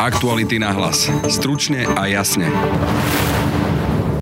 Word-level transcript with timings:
Aktuality 0.00 0.56
na 0.56 0.72
hlas. 0.72 1.12
Stručne 1.28 1.84
a 1.84 2.08
jasne. 2.08 2.48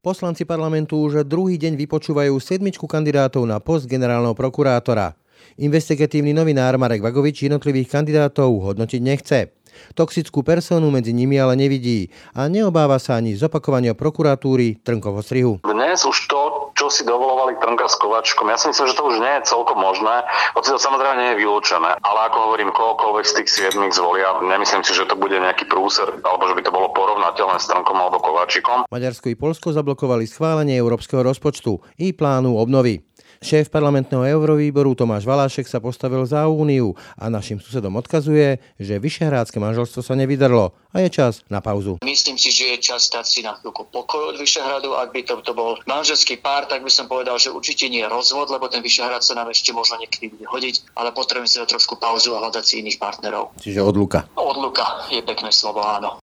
Poslanci 0.03 0.43
parlamentu 0.43 0.99
už 0.99 1.23
druhý 1.23 1.54
deň 1.54 1.79
vypočúvajú 1.79 2.35
sedmičku 2.35 2.91
kandidátov 2.91 3.47
na 3.47 3.62
post 3.62 3.86
generálneho 3.86 4.34
prokurátora. 4.34 5.14
Investigatívny 5.54 6.34
novinár 6.34 6.75
Marek 6.83 6.99
Vagovič 6.99 7.46
jednotlivých 7.46 7.94
kandidátov 7.94 8.59
hodnotiť 8.59 9.00
nechce. 9.06 9.54
Toxickú 9.95 10.43
personu 10.43 10.91
medzi 10.91 11.14
nimi 11.14 11.38
ale 11.38 11.54
nevidí 11.54 12.10
a 12.34 12.50
neobáva 12.50 12.98
sa 12.98 13.22
ani 13.22 13.38
zopakovania 13.38 13.95
prokuratúry 13.95 14.82
Trnkovo 14.82 15.22
strihu. 15.22 15.62
Dnes 15.62 16.02
už 16.02 16.18
to, 16.26 16.68
čo 16.79 16.86
si 16.86 17.02
dovolovali 17.02 17.58
Trnka 17.58 17.90
s 17.90 17.98
Kovačkom, 17.98 18.46
ja 18.46 18.54
si 18.54 18.70
myslím, 18.70 18.86
že 18.86 18.94
to 18.94 19.11
už 19.11 19.18
nie 19.18 19.34
je 19.42 19.50
celkom 19.50 19.82
možné, 19.82 20.22
hoci 20.54 20.70
to 20.70 20.79
samozrejme 20.79 21.18
nie 21.18 21.29
je 21.34 21.40
vylúčené. 21.43 21.98
Ale 21.98 22.18
ako 22.30 22.38
hovorím, 22.46 22.70
kohokoľvek 22.70 23.24
z 23.26 23.34
tých 23.43 23.48
siedmých 23.50 23.98
zvolia, 23.98 24.38
nemyslím 24.38 24.86
si, 24.86 24.94
že 24.94 25.11
to 25.11 25.18
bude 25.18 25.34
nejaký 25.34 25.66
prúser, 25.66 26.06
alebo 26.22 26.46
že 26.46 26.54
by 26.54 26.62
to 26.62 26.70
bolo 26.70 26.94
porovnateľné 26.94 27.58
s 27.58 27.67
Trnkom 27.67 27.98
alebo 27.98 28.22
Kovačikom. 28.22 28.86
Maďarsko 28.86 29.26
i 29.26 29.34
Polsko 29.34 29.75
zablokovali 29.75 30.30
schválenie 30.30 30.79
európskeho 30.79 31.26
rozpočtu 31.26 31.82
i 31.98 32.15
plánu 32.15 32.55
obnovy. 32.55 33.08
Šéf 33.38 33.70
parlamentného 33.70 34.27
eurovýboru 34.27 34.98
Tomáš 34.98 35.23
Valášek 35.23 35.70
sa 35.70 35.78
postavil 35.78 36.27
za 36.27 36.51
úniu 36.51 36.98
a 37.15 37.30
našim 37.30 37.62
susedom 37.62 37.95
odkazuje, 37.95 38.59
že 38.83 38.98
vyšehrádske 38.98 39.62
manželstvo 39.62 40.02
sa 40.02 40.19
nevydrlo 40.19 40.74
a 40.91 40.97
je 41.06 41.09
čas 41.12 41.47
na 41.47 41.62
pauzu. 41.62 42.02
Myslím 42.02 42.34
si, 42.34 42.51
že 42.51 42.74
je 42.74 42.78
čas 42.83 43.06
stať 43.06 43.24
si 43.30 43.41
na 43.47 43.55
chvíľku 43.55 43.87
pokoj 43.95 44.34
od 44.34 44.42
Vyšehradu. 44.42 44.91
Ak 44.98 45.14
by 45.14 45.23
to, 45.23 45.38
to 45.47 45.55
bol 45.55 45.78
manželský 45.87 46.42
pár, 46.42 46.66
tak 46.66 46.83
by 46.83 46.91
som 46.91 47.06
povedal, 47.06 47.38
že 47.38 47.55
určite 47.55 47.87
nie 47.87 48.02
je 48.02 48.11
rozvod, 48.11 48.51
lebo 48.51 48.66
ten 48.66 48.83
Vyšehrad 48.83 49.23
sa 49.23 49.39
nám 49.39 49.55
ešte 49.55 49.70
možno 49.70 50.02
niekedy 50.02 50.34
bude 50.34 50.42
hodiť, 50.50 50.98
ale 50.98 51.14
potrebujeme 51.14 51.47
si 51.47 51.62
dať 51.62 51.78
trošku 51.78 51.95
pauzu 52.02 52.34
a 52.34 52.42
hľadať 52.42 52.64
si 52.66 52.83
iných 52.83 52.98
partnerov. 52.98 53.55
Čiže 53.62 53.86
odluka. 53.86 54.27
Odluka 54.34 55.06
je 55.14 55.23
pekné 55.23 55.55
slovo, 55.55 55.86
áno. 55.86 56.19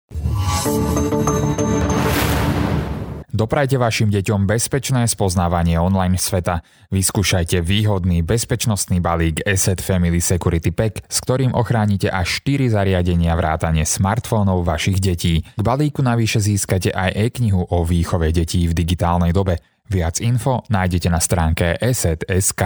Doprajte 3.34 3.82
vašim 3.82 4.14
deťom 4.14 4.46
bezpečné 4.46 5.10
spoznávanie 5.10 5.82
online 5.82 6.22
sveta. 6.22 6.62
Vyskúšajte 6.94 7.66
výhodný 7.66 8.22
bezpečnostný 8.22 9.02
balík 9.02 9.42
Asset 9.42 9.82
Family 9.82 10.22
Security 10.22 10.70
Pack, 10.70 11.02
s 11.10 11.18
ktorým 11.26 11.58
ochránite 11.58 12.14
až 12.14 12.46
4 12.46 12.78
zariadenia 12.78 13.34
vrátane 13.34 13.90
smartfónov 13.90 14.62
vašich 14.62 15.02
detí. 15.02 15.42
K 15.58 15.62
balíku 15.66 16.06
navyše 16.06 16.46
získate 16.46 16.94
aj 16.94 17.18
e-knihu 17.18 17.66
o 17.66 17.82
výchove 17.82 18.30
detí 18.30 18.70
v 18.70 18.78
digitálnej 18.78 19.34
dobe. 19.34 19.58
Viac 19.90 20.22
info 20.22 20.62
nájdete 20.70 21.10
na 21.10 21.18
stránke 21.18 21.74
asset.sk. 21.82 22.62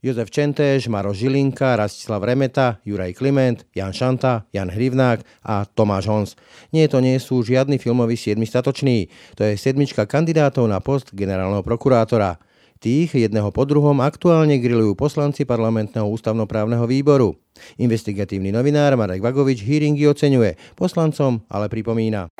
Jozef 0.00 0.32
Čentéš, 0.32 0.88
Maro 0.88 1.12
Žilinka, 1.12 1.76
Rastislav 1.76 2.24
Remeta, 2.24 2.80
Juraj 2.88 3.12
Kliment, 3.12 3.68
Jan 3.76 3.92
Šanta, 3.92 4.48
Jan 4.48 4.72
Hrivnák 4.72 5.20
a 5.44 5.68
Tomáš 5.68 6.08
Hons. 6.08 6.30
Nie 6.72 6.88
to 6.88 7.04
nie 7.04 7.20
sú 7.20 7.44
žiadni 7.44 7.76
filmoví 7.76 8.16
siedmi 8.16 8.48
statoční. 8.48 9.12
To 9.36 9.44
je 9.44 9.60
sedmička 9.60 10.08
kandidátov 10.08 10.64
na 10.72 10.80
post 10.80 11.12
generálneho 11.12 11.60
prokurátora. 11.60 12.40
Tých 12.80 13.12
jedného 13.12 13.52
po 13.52 13.68
druhom 13.68 14.00
aktuálne 14.00 14.56
grillujú 14.56 14.96
poslanci 14.96 15.44
parlamentného 15.44 16.08
ústavnoprávneho 16.08 16.88
výboru. 16.88 17.36
Investigatívny 17.76 18.56
novinár 18.56 18.96
Marek 18.96 19.20
Vagovič 19.20 19.60
hearingy 19.60 20.08
oceňuje, 20.08 20.80
poslancom 20.80 21.44
ale 21.52 21.68
pripomína. 21.68 22.32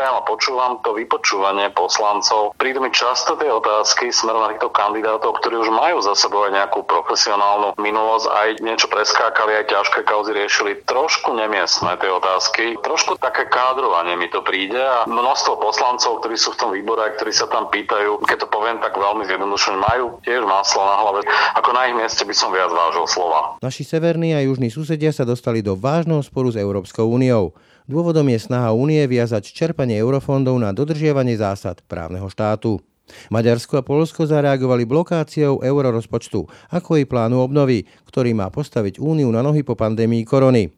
Pozorujem 0.00 0.16
a 0.16 0.24
počúvam 0.32 0.72
to 0.80 0.96
vypočúvanie 0.96 1.68
poslancov, 1.76 2.56
prídu 2.56 2.80
mi 2.80 2.88
často 2.88 3.36
tie 3.36 3.52
otázky 3.52 4.08
smerom 4.08 4.48
na 4.48 4.56
týchto 4.56 4.72
kandidátov, 4.72 5.36
ktorí 5.44 5.60
už 5.60 5.68
majú 5.68 6.00
za 6.00 6.16
sebou 6.16 6.48
aj 6.48 6.56
nejakú 6.56 6.88
profesionálnu 6.88 7.76
minulosť, 7.76 8.32
aj 8.32 8.48
niečo 8.64 8.88
preskákali, 8.88 9.60
aj 9.60 9.68
ťažké 9.68 10.00
kauzy 10.08 10.32
riešili. 10.32 10.80
Trošku 10.88 11.36
nemiestne 11.36 12.00
tie 12.00 12.08
otázky, 12.16 12.80
trošku 12.80 13.20
také 13.20 13.44
kádrovanie 13.52 14.16
mi 14.16 14.32
to 14.32 14.40
príde 14.40 14.80
a 14.80 15.04
množstvo 15.04 15.60
poslancov, 15.60 16.24
ktorí 16.24 16.40
sú 16.40 16.56
v 16.56 16.60
tom 16.64 16.70
výbore 16.72 17.04
ktorí 17.20 17.36
sa 17.36 17.44
tam 17.52 17.68
pýtajú, 17.68 18.24
keď 18.24 18.40
to 18.40 18.48
poviem 18.48 18.80
tak 18.80 18.96
veľmi 18.96 19.28
zjednodušene, 19.28 19.84
majú 19.84 20.16
tiež 20.24 20.48
maslo 20.48 20.80
na 20.80 20.96
hlave. 20.96 21.28
Ako 21.60 21.76
na 21.76 21.92
ich 21.92 21.96
mieste 22.00 22.24
by 22.24 22.32
som 22.32 22.48
viac 22.48 22.72
vážil 22.72 23.04
slova. 23.04 23.60
Naši 23.60 23.84
severní 23.84 24.32
a 24.32 24.40
južní 24.40 24.72
susedia 24.72 25.12
sa 25.12 25.28
dostali 25.28 25.60
do 25.60 25.76
vážneho 25.76 26.24
sporu 26.24 26.48
s 26.48 26.56
Európskou 26.56 27.04
úniou. 27.04 27.52
Dôvodom 27.90 28.30
je 28.30 28.38
snaha 28.38 28.70
únie 28.70 29.02
viazať 29.02 29.50
čerpanie 29.50 29.98
eurofondov 29.98 30.54
na 30.62 30.70
dodržiavanie 30.70 31.34
zásad 31.34 31.82
právneho 31.90 32.30
štátu. 32.30 32.78
Maďarsko 33.34 33.82
a 33.82 33.82
Polsko 33.82 34.30
zareagovali 34.30 34.86
blokáciou 34.86 35.58
eurorozpočtu, 35.58 36.46
ako 36.70 37.02
i 37.02 37.04
plánu 37.04 37.42
obnovy, 37.42 37.90
ktorý 38.06 38.30
má 38.30 38.46
postaviť 38.46 39.02
úniu 39.02 39.26
na 39.34 39.42
nohy 39.42 39.66
po 39.66 39.74
pandémii 39.74 40.22
korony. 40.22 40.70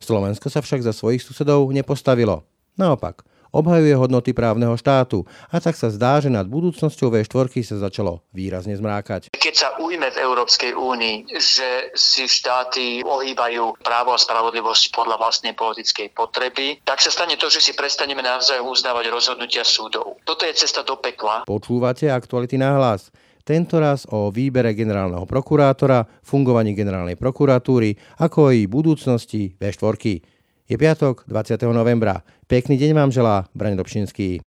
Slovensko 0.00 0.48
sa 0.48 0.64
však 0.64 0.80
za 0.80 0.96
svojich 0.96 1.20
susedov 1.20 1.68
nepostavilo. 1.68 2.48
Naopak, 2.80 3.28
obhajuje 3.54 3.94
hodnoty 3.94 4.34
právneho 4.34 4.74
štátu 4.74 5.22
a 5.54 5.62
tak 5.62 5.78
sa 5.78 5.94
zdá, 5.94 6.18
že 6.18 6.26
nad 6.26 6.50
budúcnosťou 6.50 7.14
V4 7.14 7.62
sa 7.62 7.76
začalo 7.78 8.26
výrazne 8.34 8.74
zmrákať. 8.74 9.30
Keď 9.30 9.54
sa 9.54 9.78
ujme 9.78 10.10
v 10.10 10.18
Európskej 10.18 10.74
únii, 10.74 11.30
že 11.38 11.94
si 11.94 12.26
štáty 12.26 13.06
ohýbajú 13.06 13.78
právo 13.78 14.10
a 14.10 14.18
spravodlivosť 14.18 14.90
podľa 14.90 15.22
vlastnej 15.22 15.54
politickej 15.54 16.10
potreby, 16.10 16.82
tak 16.82 16.98
sa 16.98 17.14
stane 17.14 17.38
to, 17.38 17.46
že 17.46 17.62
si 17.62 17.72
prestaneme 17.78 18.26
navzájom 18.26 18.66
uznávať 18.66 19.14
rozhodnutia 19.14 19.62
súdov. 19.62 20.18
Toto 20.26 20.42
je 20.42 20.58
cesta 20.58 20.82
do 20.82 20.98
pekla. 20.98 21.46
Počúvate 21.46 22.10
aktuality 22.10 22.58
na 22.58 22.74
hlas. 22.74 23.14
Tento 23.44 23.76
raz 23.76 24.08
o 24.08 24.32
výbere 24.32 24.72
generálneho 24.72 25.28
prokurátora, 25.28 26.08
fungovaní 26.24 26.72
generálnej 26.72 27.20
prokuratúry, 27.20 27.92
ako 28.24 28.56
i 28.56 28.64
budúcnosti 28.64 29.52
V4. 29.60 30.33
Je 30.64 30.80
piatok 30.80 31.28
20. 31.28 31.60
novembra. 31.76 32.24
Pekný 32.48 32.80
deň 32.80 32.96
vám 32.96 33.10
želá 33.12 33.44
Braň 33.52 33.76
Dobšinský. 33.76 34.40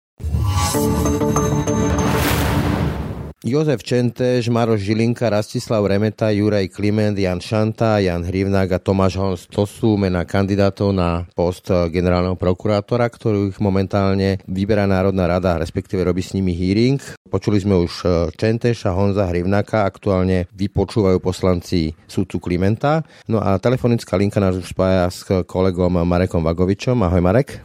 Jozef 3.45 3.85
Čentež, 3.85 4.49
Maroš 4.49 4.81
Žilinka, 4.81 5.29
Rastislav 5.29 5.85
Remeta, 5.85 6.33
Juraj 6.33 6.73
Kliment, 6.73 7.13
Jan 7.13 7.37
Šanta, 7.37 8.01
Jan 8.01 8.25
Hrivnák 8.25 8.65
a 8.73 8.81
Tomáš 8.81 9.13
Hons. 9.21 9.45
To 9.53 9.69
sú 9.69 9.93
mená 9.93 10.25
kandidátov 10.25 10.89
na 10.89 11.29
post 11.37 11.69
generálneho 11.69 12.33
prokurátora, 12.33 13.05
ktorých 13.05 13.61
momentálne 13.61 14.41
vyberá 14.49 14.89
Národná 14.89 15.29
rada, 15.29 15.61
respektíve 15.61 16.01
robí 16.01 16.25
s 16.25 16.33
nimi 16.33 16.57
hearing. 16.57 16.97
Počuli 17.29 17.61
sme 17.61 17.77
už 17.77 18.09
Čenteša, 18.33 18.97
Honza 18.97 19.29
Hrivnáka, 19.29 19.85
aktuálne 19.85 20.49
vypočúvajú 20.57 21.21
poslanci 21.21 21.93
súdcu 22.09 22.41
Klimenta. 22.41 23.05
No 23.29 23.37
a 23.37 23.61
telefonická 23.61 24.17
linka 24.17 24.41
nás 24.41 24.57
už 24.57 24.73
spája 24.73 25.13
s 25.13 25.21
kolegom 25.45 25.93
Marekom 26.01 26.41
Vagovičom. 26.41 27.05
Ahoj 27.05 27.21
Marek. 27.21 27.61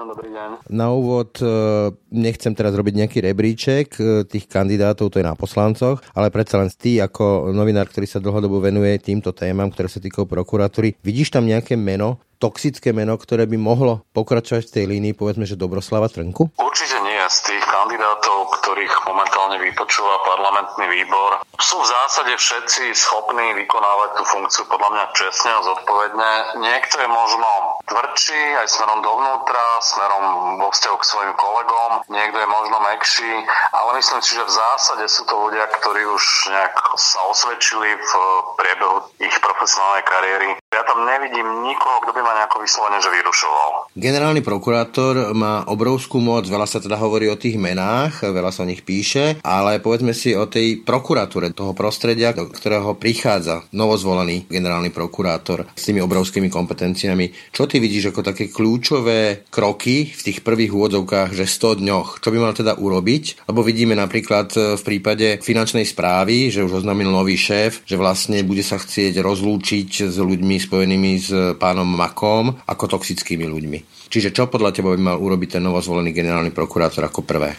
Brano, 0.00 0.16
dobrý 0.16 0.32
deň. 0.32 0.50
Na 0.72 0.88
úvod 0.96 1.36
nechcem 2.08 2.56
teraz 2.56 2.72
robiť 2.72 3.04
nejaký 3.04 3.20
rebríček 3.20 4.00
tých 4.32 4.48
kandidátov, 4.48 5.12
to 5.12 5.20
je 5.20 5.28
na 5.28 5.36
poslancoch, 5.36 6.00
ale 6.16 6.32
predsa 6.32 6.56
len 6.56 6.72
ty 6.72 7.04
ako 7.04 7.52
novinár, 7.52 7.84
ktorý 7.84 8.08
sa 8.08 8.16
dlhodobo 8.16 8.64
venuje 8.64 8.96
týmto 8.96 9.36
témam, 9.36 9.68
ktoré 9.68 9.92
sa 9.92 10.00
týkajú 10.00 10.24
prokuratúry, 10.24 10.96
vidíš 11.04 11.36
tam 11.36 11.44
nejaké 11.44 11.76
meno, 11.76 12.16
toxické 12.40 12.96
meno, 12.96 13.20
ktoré 13.20 13.44
by 13.44 13.60
mohlo 13.60 14.00
pokračovať 14.16 14.72
v 14.72 14.74
tej 14.80 14.84
línii, 14.88 15.12
povedzme, 15.12 15.44
že 15.44 15.60
Dobroslava 15.60 16.08
Trnku? 16.08 16.48
Určite 16.56 16.96
nie. 17.04 17.20
Z 17.28 17.52
tých 17.52 17.64
kandidátov, 17.68 18.56
ktorých 18.56 19.04
momentálne 19.04 19.59
vypočúva 19.70 20.26
parlamentný 20.26 20.86
výbor, 20.90 21.40
sú 21.60 21.76
v 21.78 21.90
zásade 21.92 22.34
všetci 22.34 22.96
schopní 22.96 23.54
vykonávať 23.62 24.16
tú 24.18 24.22
funkciu 24.26 24.64
podľa 24.66 24.90
mňa 24.90 25.04
čestne 25.14 25.50
a 25.54 25.60
zodpovedne. 25.62 26.32
Niekto 26.58 26.98
je 26.98 27.08
možno 27.08 27.48
tvrdší 27.84 28.42
aj 28.64 28.66
smerom 28.66 29.04
dovnútra, 29.04 29.64
smerom 29.84 30.24
vo 30.58 30.68
vzťahu 30.72 30.96
k 30.98 31.08
svojim 31.08 31.34
kolegom, 31.36 31.90
niekto 32.08 32.40
je 32.40 32.48
možno 32.48 32.76
mekší, 32.80 33.32
ale 33.76 33.90
myslím 34.00 34.20
si, 34.24 34.34
že 34.34 34.48
v 34.48 34.56
zásade 34.56 35.04
sú 35.06 35.22
to 35.28 35.36
ľudia, 35.36 35.68
ktorí 35.68 36.02
už 36.08 36.24
nejak 36.48 36.74
sa 36.96 37.20
osvedčili 37.28 37.92
v 37.92 38.12
priebehu 38.56 38.96
ich 39.20 39.36
profesionálnej 39.38 40.04
kariéry. 40.08 40.48
Ja 40.72 40.82
tam 40.88 41.04
nevidím 41.04 41.66
nikoho, 41.66 42.02
kto 42.08 42.16
by 42.16 42.20
ma 42.24 42.32
nejako 42.40 42.62
vyslovene 42.64 42.98
že 43.04 43.10
vyrušoval. 43.12 43.92
Generálny 43.94 44.40
prokurátor 44.40 45.34
má 45.36 45.66
obrovskú 45.68 46.22
moc, 46.24 46.48
veľa 46.48 46.64
sa 46.64 46.80
teda 46.80 46.96
hovorí 46.96 47.28
o 47.28 47.36
tých 47.36 47.60
menách, 47.60 48.22
veľa 48.22 48.48
sa 48.48 48.64
o 48.64 48.70
nich 48.70 48.86
píše, 48.86 49.42
ale 49.60 49.76
povedzme 49.84 50.16
si 50.16 50.32
o 50.32 50.48
tej 50.48 50.80
prokuratúre, 50.80 51.52
toho 51.52 51.76
prostredia, 51.76 52.32
do 52.32 52.48
ktorého 52.48 52.96
prichádza 52.96 53.68
novozvolený 53.76 54.48
generálny 54.48 54.88
prokurátor 54.88 55.68
s 55.76 55.84
tými 55.84 56.00
obrovskými 56.00 56.48
kompetenciami. 56.48 57.52
Čo 57.52 57.68
ty 57.68 57.76
vidíš 57.76 58.16
ako 58.16 58.24
také 58.24 58.48
kľúčové 58.48 59.44
kroky 59.52 60.08
v 60.08 60.20
tých 60.24 60.40
prvých 60.40 60.72
úvodzovkách, 60.72 61.36
že 61.36 61.44
100 61.44 61.84
dňoch? 61.84 62.08
Čo 62.24 62.32
by 62.32 62.38
mal 62.40 62.56
teda 62.56 62.80
urobiť? 62.80 63.44
Lebo 63.44 63.60
vidíme 63.60 63.92
napríklad 63.92 64.80
v 64.80 64.82
prípade 64.82 65.44
finančnej 65.44 65.84
správy, 65.84 66.48
že 66.48 66.64
už 66.64 66.80
oznámil 66.80 67.12
nový 67.12 67.36
šéf, 67.36 67.84
že 67.84 68.00
vlastne 68.00 68.40
bude 68.40 68.64
sa 68.64 68.80
chcieť 68.80 69.20
rozlúčiť 69.20 70.08
s 70.08 70.16
ľuďmi 70.16 70.56
spojenými 70.56 71.12
s 71.20 71.28
pánom 71.60 71.84
Makom 71.84 72.56
ako 72.64 72.96
toxickými 72.96 73.44
ľuďmi. 73.44 74.08
Čiže 74.10 74.34
čo 74.34 74.50
podľa 74.50 74.74
teba 74.74 74.90
by 74.90 74.98
mal 74.98 75.18
urobiť 75.22 75.58
ten 75.58 75.62
novozvolený 75.62 76.10
generálny 76.10 76.50
prokurátor 76.50 77.06
ako 77.06 77.22
prvé? 77.22 77.54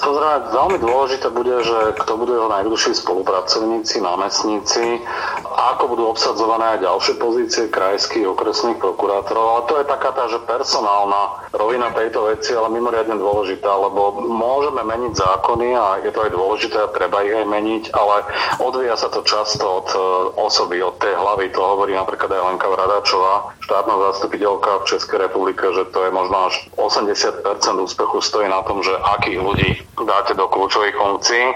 Samozrejme, 0.00 0.48
veľmi 0.48 0.78
dôležité 0.80 1.28
bude, 1.40 1.56
že 1.64 1.96
kto 2.04 2.12
budú 2.20 2.36
jeho 2.36 2.52
najbližší 2.52 2.92
spolupracovníci, 3.00 4.04
námestníci, 4.04 5.00
ako 5.48 5.96
budú 5.96 6.12
obsadzované 6.12 6.76
aj 6.76 6.84
ďalšie 6.84 7.14
pozície 7.16 7.72
krajských 7.72 8.28
okresných 8.28 8.76
prokurátorov. 8.76 9.44
Ale 9.48 9.62
to 9.64 9.74
je 9.80 9.88
taká 9.88 10.12
tá, 10.12 10.28
že 10.28 10.44
personálna 10.44 11.48
rovina 11.56 11.88
tejto 11.96 12.28
veci, 12.28 12.52
ale 12.52 12.68
mimoriadne 12.76 13.16
dôležitá, 13.16 13.72
lebo 13.72 14.20
môžeme 14.20 14.84
meniť 14.84 15.12
zákony 15.16 15.68
a 15.72 16.04
je 16.04 16.12
to 16.12 16.20
aj 16.28 16.30
dôležité 16.36 16.76
a 16.76 16.92
treba 16.92 17.24
ich 17.24 17.32
aj 17.32 17.46
meniť, 17.48 17.84
ale 17.96 18.16
odvíja 18.60 19.00
sa 19.00 19.08
to 19.08 19.24
často 19.24 19.64
od 19.64 19.88
e, 19.96 19.98
osoby, 20.44 20.84
od 20.84 21.00
tej 21.00 21.16
hlavy. 21.16 21.48
To 21.56 21.60
hovorí 21.64 21.96
napríklad 21.96 22.36
aj 22.36 22.44
Lenka 22.52 22.68
Vradačová, 22.68 23.56
štátna 23.70 23.94
zastupiteľka 24.10 24.82
v 24.82 24.88
Českej 24.90 25.30
republike, 25.30 25.62
že 25.62 25.86
to 25.94 26.02
je 26.02 26.10
možno 26.10 26.50
až 26.50 26.66
80% 26.74 27.46
úspechu 27.86 28.18
stojí 28.18 28.50
na 28.50 28.66
tom, 28.66 28.82
že 28.82 28.90
akých 28.98 29.38
ľudí 29.38 29.70
dáte 29.94 30.34
do 30.34 30.50
kľúčových 30.50 30.98
funkcií. 30.98 31.54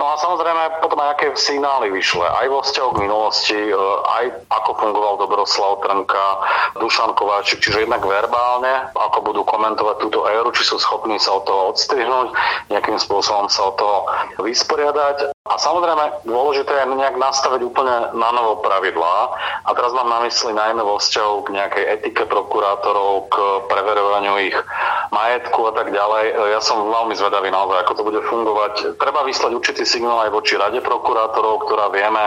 No 0.00 0.10
a 0.10 0.18
samozrejme 0.18 0.80
potom 0.80 0.98
aj 1.04 1.20
aké 1.20 1.26
signály 1.36 1.92
vyšle. 1.92 2.24
Aj 2.24 2.48
vo 2.48 2.64
vzťahu 2.64 2.90
k 2.96 3.02
minulosti, 3.04 3.60
e, 3.60 3.76
aj 4.08 4.24
ako 4.50 4.70
fungoval 4.80 5.14
Dobroslav 5.20 5.84
Trnka, 5.84 6.26
Dušan 6.80 7.12
Kováčik, 7.12 7.60
čiže 7.60 7.84
jednak 7.84 8.02
verbálne, 8.02 8.90
ako 8.96 9.20
budú 9.22 9.44
komentovať 9.44 9.96
túto 10.00 10.24
éru, 10.26 10.50
či 10.50 10.64
sú 10.66 10.80
schopní 10.80 11.20
sa 11.20 11.36
od 11.36 11.44
toho 11.44 11.76
odstrihnúť, 11.76 12.32
nejakým 12.72 12.98
spôsobom 12.98 13.46
sa 13.52 13.68
od 13.68 13.76
toho 13.78 13.96
vysporiadať. 14.42 15.30
A 15.44 15.60
samozrejme, 15.60 16.24
dôležité 16.24 16.72
je 16.72 16.88
nejak 16.88 17.20
nastaviť 17.20 17.60
úplne 17.68 18.16
na 18.16 18.32
novo 18.32 18.64
pravidlá. 18.64 19.36
A 19.68 19.70
teraz 19.76 19.92
mám 19.92 20.08
na 20.08 20.24
mysli 20.24 20.56
najmä 20.56 20.80
vo 20.80 20.96
vzťahu 20.96 21.36
k 21.44 21.52
nejakej 21.52 21.84
etike 22.00 22.24
prokurátorov, 22.24 23.28
k 23.28 23.36
preverovaniu 23.68 24.40
ich 24.40 24.56
majetku 25.12 25.68
a 25.68 25.76
tak 25.76 25.92
ďalej. 25.92 26.48
Ja 26.48 26.64
som 26.64 26.88
veľmi 26.88 27.12
zvedavý 27.12 27.52
naozaj, 27.52 27.76
ako 27.76 27.92
to 27.92 28.06
bude 28.08 28.20
fungovať. 28.24 28.96
Treba 28.96 29.20
vyslať 29.28 29.52
určitý 29.52 29.84
signál 29.84 30.24
aj 30.24 30.32
voči 30.32 30.56
Rade 30.56 30.80
prokurátorov, 30.80 31.68
ktorá 31.68 31.92
vieme, 31.92 32.24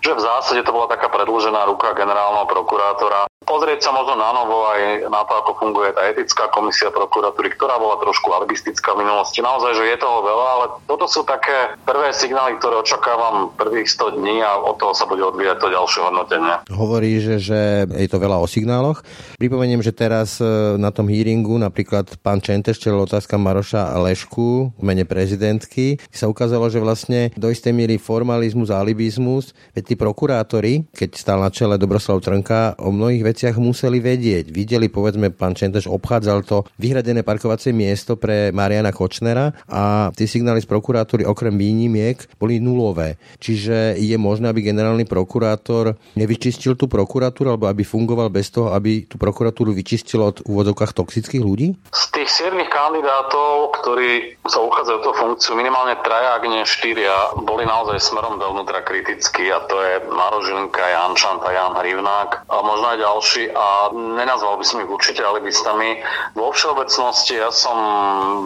že 0.00 0.16
v 0.16 0.24
zásade 0.24 0.64
to 0.64 0.72
bola 0.72 0.88
taká 0.88 1.12
predlžená 1.12 1.68
ruka 1.68 1.92
generálneho 1.92 2.48
prokurátora 2.48 3.28
pozrieť 3.44 3.86
sa 3.86 3.90
možno 3.92 4.16
na 4.16 4.32
novo 4.32 4.64
aj 4.72 5.06
na 5.12 5.22
to, 5.28 5.32
ako 5.36 5.52
funguje 5.60 5.92
tá 5.92 6.08
etická 6.10 6.48
komisia 6.50 6.88
prokuratúry, 6.90 7.52
ktorá 7.54 7.76
bola 7.76 8.00
trošku 8.00 8.32
alibistická 8.32 8.96
v 8.96 9.04
minulosti. 9.04 9.44
Naozaj, 9.44 9.72
že 9.78 9.84
je 9.94 9.96
toho 10.00 10.18
veľa, 10.24 10.46
ale 10.58 10.64
toto 10.88 11.06
sú 11.06 11.22
také 11.22 11.76
prvé 11.84 12.10
signály, 12.16 12.53
ktoré 12.58 12.80
očakávam 12.80 13.54
prvých 13.54 13.88
100 13.90 14.18
dní 14.20 14.42
a 14.42 14.58
od 14.60 14.78
toho 14.78 14.94
sa 14.94 15.04
bude 15.08 15.22
odvíjať 15.22 15.56
to 15.60 15.68
ďalšie 15.72 16.00
hodnotenie. 16.04 16.54
Hovorí, 16.70 17.18
že, 17.22 17.36
že 17.40 17.60
je 17.88 18.08
to 18.10 18.18
veľa 18.18 18.40
o 18.40 18.46
signáloch. 18.48 19.04
Pripomeniem, 19.38 19.80
že 19.82 19.94
teraz 19.94 20.38
e, 20.38 20.46
na 20.80 20.90
tom 20.94 21.10
hearingu 21.10 21.56
napríklad 21.60 22.18
pán 22.20 22.38
Čenteš 22.40 22.80
čelil 22.80 23.04
otázka 23.04 23.36
Maroša 23.40 23.94
Lešku 24.00 24.74
v 24.76 24.82
mene 24.82 25.04
prezidentky. 25.08 25.98
Sa 26.10 26.30
ukázalo, 26.30 26.70
že 26.70 26.82
vlastne 26.82 27.30
do 27.34 27.50
istej 27.50 27.74
miery 27.74 27.96
formalizmus 28.00 28.70
a 28.70 28.80
alibizmus, 28.80 29.56
veď 29.74 29.82
tí 29.92 29.94
prokurátori, 29.94 30.86
keď 30.92 31.10
stál 31.16 31.38
na 31.40 31.50
čele 31.50 31.80
Dobroslav 31.80 32.20
Trnka, 32.20 32.78
o 32.80 32.90
mnohých 32.90 33.34
veciach 33.34 33.56
museli 33.58 33.98
vedieť. 33.98 34.50
Videli, 34.50 34.88
povedzme, 34.88 35.32
pán 35.34 35.56
Čenteš 35.56 35.90
obchádzal 35.90 36.38
to 36.46 36.64
vyhradené 36.78 37.24
parkovacie 37.24 37.72
miesto 37.74 38.14
pre 38.20 38.52
Mariana 38.52 38.92
Kočnera 38.94 39.52
a 39.68 40.10
tie 40.12 40.28
signály 40.28 40.60
z 40.62 40.70
prokuratúry 40.70 41.24
okrem 41.24 41.56
výnimiek 41.56 42.20
boli 42.44 42.60
nulové. 42.60 43.16
Čiže 43.40 43.96
je 43.96 44.16
možné, 44.20 44.52
aby 44.52 44.60
generálny 44.60 45.08
prokurátor 45.08 45.96
nevyčistil 46.12 46.76
tú 46.76 46.84
prokuratúru 46.92 47.56
alebo 47.56 47.72
aby 47.72 47.80
fungoval 47.80 48.28
bez 48.28 48.52
toho, 48.52 48.76
aby 48.76 49.08
tú 49.08 49.16
prokuratúru 49.16 49.72
vyčistil 49.72 50.20
od 50.20 50.44
úvodovkách 50.44 50.92
toxických 50.92 51.40
ľudí? 51.40 51.72
Z 51.88 52.12
tých 52.12 52.28
siedmých 52.28 52.68
kandidátov, 52.68 53.72
ktorí 53.80 54.36
sa 54.44 54.60
uchádzajú 54.60 54.98
tú 55.00 55.10
funkciu, 55.16 55.56
minimálne 55.56 55.96
traja, 56.04 56.36
ak 56.36 56.44
nie 56.44 56.60
štyria, 56.68 57.32
boli 57.40 57.64
naozaj 57.64 57.96
smerom 57.96 58.36
dovnútra 58.36 58.84
kritickí 58.84 59.48
a 59.48 59.64
to 59.64 59.80
je 59.80 60.04
Marožinka, 60.04 60.84
Jan 60.84 61.16
Čanta, 61.16 61.48
Jan 61.48 61.80
Hrivnák 61.80 62.44
a 62.44 62.56
možno 62.60 62.86
aj 62.92 62.98
ďalší 63.00 63.42
a 63.56 63.88
nenazval 64.20 64.60
by 64.60 64.64
som 64.68 64.84
ich 64.84 64.90
určite 64.92 65.24
alibistami. 65.24 65.96
Vo 66.36 66.52
všeobecnosti 66.52 67.40
ja 67.40 67.48
som 67.48 67.78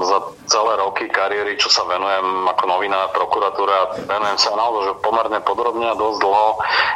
za 0.06 0.18
celé 0.46 0.78
roky 0.78 1.10
kariéry, 1.10 1.58
čo 1.58 1.66
sa 1.66 1.82
venujem 1.88 2.46
ako 2.46 2.64
novinár 2.68 3.10
prokuratúra, 3.10 3.87
venujem 4.06 4.38
sa 4.38 4.54
naozaj 4.54 4.82
že 4.92 4.94
pomerne 5.02 5.38
podrobne 5.42 5.86
a 5.88 5.98
dosť 5.98 6.18
dlho. 6.22 6.48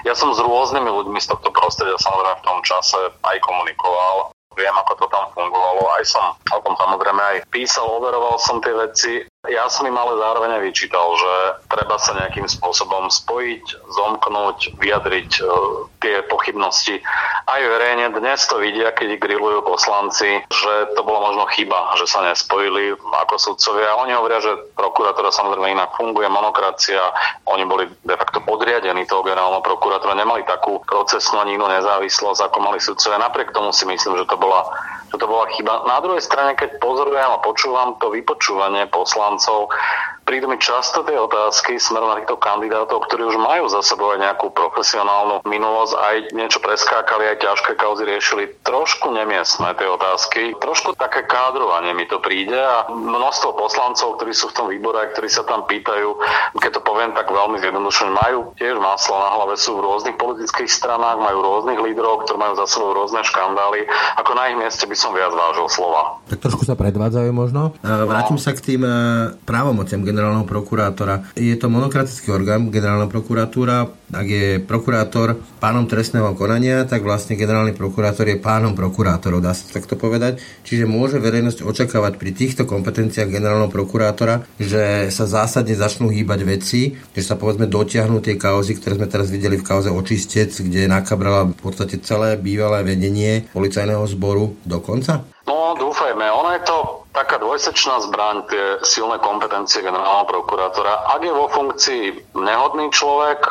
Ja 0.05 0.15
som 0.17 0.33
s 0.33 0.41
rôznymi 0.41 0.89
ľuďmi 0.89 1.19
z 1.21 1.31
tohto 1.33 1.51
prostredia 1.55 1.97
samozrejme 1.99 2.41
v 2.41 2.47
tom 2.47 2.59
čase 2.63 2.99
aj 3.25 3.37
komunikoval 3.43 4.33
viem, 4.57 4.75
ako 4.77 4.93
to 5.01 5.07
tam 5.09 5.33
fungovalo. 5.33 5.83
Aj 5.97 6.05
som 6.05 6.37
o 6.37 6.59
tom 6.61 6.77
samozrejme 6.77 7.23
aj 7.23 7.39
písal, 7.49 7.89
overoval 7.89 8.37
som 8.37 8.61
tie 8.61 8.75
veci 8.77 9.25
ja 9.51 9.67
som 9.67 9.83
im 9.91 9.99
ale 9.99 10.23
zároveň 10.23 10.63
vyčítal, 10.63 11.19
že 11.19 11.33
treba 11.67 11.99
sa 11.99 12.15
nejakým 12.15 12.47
spôsobom 12.47 13.11
spojiť, 13.11 13.91
zomknúť, 13.91 14.79
vyjadriť 14.79 15.31
e, 15.35 15.43
tie 15.99 16.23
pochybnosti. 16.31 17.03
Aj 17.51 17.59
verejne 17.59 18.15
dnes 18.15 18.39
to 18.47 18.63
vidia, 18.63 18.95
keď 18.95 19.19
grillujú 19.19 19.67
poslanci, 19.67 20.47
že 20.47 20.75
to 20.95 21.03
bola 21.03 21.35
možno 21.35 21.51
chyba, 21.59 21.75
že 21.99 22.07
sa 22.07 22.23
nespojili 22.23 22.95
ako 22.95 23.35
sudcovia. 23.35 23.99
Oni 23.99 24.15
hovoria, 24.15 24.39
že 24.39 24.55
prokuratúra 24.79 25.35
samozrejme 25.35 25.75
inak 25.75 25.99
funguje, 25.99 26.31
monokracia, 26.31 27.03
oni 27.51 27.67
boli 27.67 27.91
de 28.07 28.15
facto 28.15 28.47
podriadení 28.47 29.11
toho 29.11 29.27
generálneho 29.27 29.67
prokurátora, 29.67 30.15
nemali 30.15 30.47
takú 30.47 30.79
procesnú 30.87 31.43
ani 31.43 31.59
inú 31.59 31.67
nezávislosť, 31.67 32.47
ako 32.47 32.59
mali 32.63 32.79
sudcovia. 32.79 33.19
Napriek 33.19 33.51
tomu 33.51 33.75
si 33.75 33.91
myslím, 33.91 34.23
že 34.23 34.31
to 34.31 34.39
bola 34.39 34.71
že 35.13 35.21
to 35.21 35.29
bola 35.29 35.45
chyba. 35.53 35.85
Na 35.85 36.01
druhej 36.01 36.25
strane, 36.25 36.57
keď 36.57 36.81
pozorujem 36.81 37.29
a 37.37 37.45
počúvam 37.45 38.01
to 38.01 38.09
vypočúvanie 38.09 38.89
poslancov, 38.89 39.32
on. 39.33 39.39
So 39.41 39.69
prídu 40.23 40.47
mi 40.49 40.59
často 40.59 41.03
tie 41.03 41.19
otázky 41.19 41.77
smerom 41.77 42.15
na 42.15 42.23
týchto 42.23 42.39
kandidátov, 42.39 43.07
ktorí 43.07 43.29
už 43.29 43.39
majú 43.39 43.67
za 43.69 43.83
sebou 43.83 44.15
aj 44.15 44.23
nejakú 44.23 44.55
profesionálnu 44.55 45.43
minulosť, 45.47 45.93
aj 45.99 46.17
niečo 46.35 46.59
preskákali, 46.63 47.35
aj 47.35 47.43
ťažké 47.43 47.73
kauzy 47.77 48.07
riešili. 48.07 48.45
Trošku 48.63 49.11
nemiestne 49.11 49.75
tie 49.77 49.89
otázky, 49.89 50.57
trošku 50.63 50.95
také 50.97 51.27
kádrovanie 51.27 51.93
mi 51.93 52.07
to 52.07 52.23
príde 52.23 52.57
a 52.57 52.87
množstvo 52.89 53.59
poslancov, 53.59 54.21
ktorí 54.21 54.33
sú 54.33 54.51
v 54.51 54.57
tom 54.57 54.67
výbore 54.71 54.99
a 55.03 55.11
ktorí 55.11 55.29
sa 55.29 55.43
tam 55.43 55.67
pýtajú, 55.67 56.09
keď 56.59 56.71
to 56.79 56.81
poviem 56.85 57.13
tak 57.13 57.29
veľmi 57.29 57.59
zjednodušene, 57.59 58.13
majú 58.15 58.55
tiež 58.57 58.79
maslo 58.79 59.19
na 59.19 59.29
hlave, 59.39 59.55
sú 59.59 59.79
v 59.79 59.85
rôznych 59.85 60.17
politických 60.17 60.71
stranách, 60.71 61.19
majú 61.19 61.43
rôznych 61.43 61.81
lídrov, 61.81 62.25
ktorí 62.25 62.39
majú 62.39 62.55
za 62.59 62.67
sebou 62.71 62.95
rôzne 62.95 63.23
škandály. 63.27 63.85
Ako 64.21 64.33
na 64.39 64.53
ich 64.53 64.59
mieste 64.59 64.85
by 64.87 64.97
som 64.97 65.11
viac 65.13 65.35
vážil 65.35 65.67
slova. 65.69 66.23
Tak 66.31 66.39
trošku 66.39 66.63
sa 66.63 66.79
predvádzajú 66.79 67.31
možno. 67.35 67.75
Vrátim 67.83 68.39
sa 68.39 68.55
k 68.55 68.61
tým 68.61 68.83
e, 68.85 68.93
právomociam 69.43 70.05
generálneho 70.13 70.45
prokurátora. 70.45 71.33
Je 71.33 71.57
to 71.57 71.73
monokratický 71.73 72.29
orgán, 72.29 72.69
generálna 72.69 73.09
prokuratúra. 73.09 73.89
Ak 74.13 74.29
je 74.29 74.61
prokurátor 74.61 75.41
pánom 75.57 75.89
trestného 75.89 76.37
konania, 76.37 76.85
tak 76.85 77.01
vlastne 77.01 77.33
generálny 77.33 77.73
prokurátor 77.73 78.29
je 78.29 78.37
pánom 78.37 78.77
prokurátorov, 78.77 79.41
dá 79.41 79.57
sa 79.57 79.65
takto 79.73 79.97
povedať. 79.97 80.37
Čiže 80.69 80.85
môže 80.85 81.17
verejnosť 81.17 81.65
očakávať 81.65 82.21
pri 82.21 82.31
týchto 82.37 82.69
kompetenciách 82.69 83.33
generálneho 83.33 83.73
prokurátora, 83.73 84.45
že 84.61 85.09
sa 85.09 85.25
zásadne 85.25 85.73
začnú 85.73 86.13
hýbať 86.13 86.41
veci, 86.45 86.93
že 87.17 87.25
sa 87.25 87.41
povedzme 87.41 87.65
dotiahnú 87.65 88.21
tie 88.21 88.37
kauzy, 88.37 88.77
ktoré 88.77 89.01
sme 89.01 89.09
teraz 89.09 89.33
videli 89.33 89.57
v 89.57 89.65
kauze 89.65 89.89
Očistec, 89.89 90.53
kde 90.53 90.93
nakabrala 90.93 91.49
v 91.49 91.57
podstate 91.57 92.05
celé 92.05 92.37
bývalé 92.37 92.85
vedenie 92.85 93.49
policajného 93.57 94.05
zboru 94.13 94.61
do 94.69 94.77
konca? 94.85 95.25
No, 95.49 95.73
dúfajme. 95.75 96.29
Ono 96.29 96.51
je 96.53 96.63
to 96.69 96.77
dvojsečná 97.53 98.01
zbraň, 98.09 98.49
tie 98.49 98.81
silné 98.81 99.21
kompetencie 99.21 99.85
generálneho 99.85 100.25
prokurátora. 100.25 101.05
Ak 101.13 101.21
je 101.21 101.37
vo 101.37 101.53
funkcii 101.53 102.33
nehodný 102.33 102.89
človek, 102.89 103.45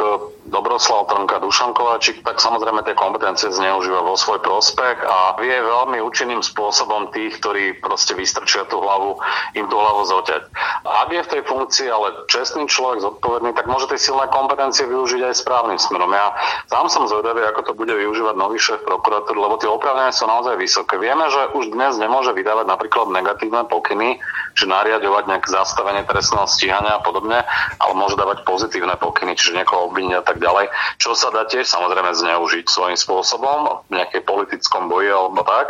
Dobroslav 0.51 1.07
Trnka, 1.07 1.39
Dušan 1.39 1.71
Kováčik, 1.71 2.27
tak 2.27 2.43
samozrejme 2.43 2.83
tie 2.83 2.91
kompetencie 2.91 3.47
zneužíva 3.55 4.03
vo 4.03 4.19
svoj 4.19 4.43
prospech 4.43 4.99
a 4.99 5.39
vie 5.39 5.55
veľmi 5.55 6.03
účinným 6.03 6.43
spôsobom 6.43 7.07
tých, 7.15 7.39
ktorí 7.39 7.79
proste 7.79 8.11
vystrčia 8.19 8.67
tú 8.67 8.83
hlavu, 8.83 9.15
im 9.55 9.63
tú 9.71 9.79
hlavu 9.79 10.03
zoťať. 10.11 10.43
A 10.83 11.07
ak 11.07 11.09
je 11.15 11.21
v 11.23 11.31
tej 11.31 11.41
funkcii 11.47 11.87
ale 11.87 12.27
čestný 12.27 12.67
človek, 12.67 12.99
zodpovedný, 12.99 13.55
tak 13.55 13.71
môže 13.71 13.87
tie 13.87 14.11
silné 14.11 14.27
kompetencie 14.27 14.83
využiť 14.91 15.31
aj 15.31 15.39
správnym 15.39 15.79
smerom. 15.79 16.11
Ja 16.11 16.35
sám 16.67 16.91
som 16.91 17.07
zvedavý, 17.07 17.47
ako 17.47 17.71
to 17.71 17.73
bude 17.79 17.95
využívať 17.95 18.35
nový 18.35 18.59
šéf 18.59 18.83
prokuratúry, 18.83 19.39
lebo 19.39 19.55
tie 19.55 19.71
oprávnenia 19.71 20.11
sú 20.11 20.27
naozaj 20.27 20.59
vysoké. 20.59 20.99
Vieme, 20.99 21.31
že 21.31 21.55
už 21.55 21.71
dnes 21.71 21.95
nemôže 21.95 22.35
vydávať 22.35 22.67
napríklad 22.67 23.07
negatívne 23.07 23.63
pokyny, 23.71 24.19
že 24.59 24.67
nariadovať 24.67 25.31
nejaké 25.31 25.47
zastavenie 25.47 26.03
trestného 26.03 26.43
stíhania 26.43 26.99
a 26.99 27.01
podobne, 27.01 27.39
ale 27.79 27.93
môže 27.95 28.19
dávať 28.19 28.43
pozitívne 28.43 28.99
pokyny, 28.99 29.39
čiže 29.39 29.63
niekoho 29.63 29.87
obviniť 29.87 30.27
tak 30.27 30.40
ďalej, 30.41 30.65
čo 30.97 31.13
sa 31.13 31.29
dá 31.29 31.45
tiež 31.45 31.69
samozrejme 31.69 32.11
zneužiť 32.17 32.65
svojím 32.65 32.97
spôsobom 32.97 33.85
v 33.87 34.01
nejakej 34.01 34.25
politickom 34.25 34.89
boji 34.89 35.13
alebo 35.13 35.45
tak. 35.45 35.69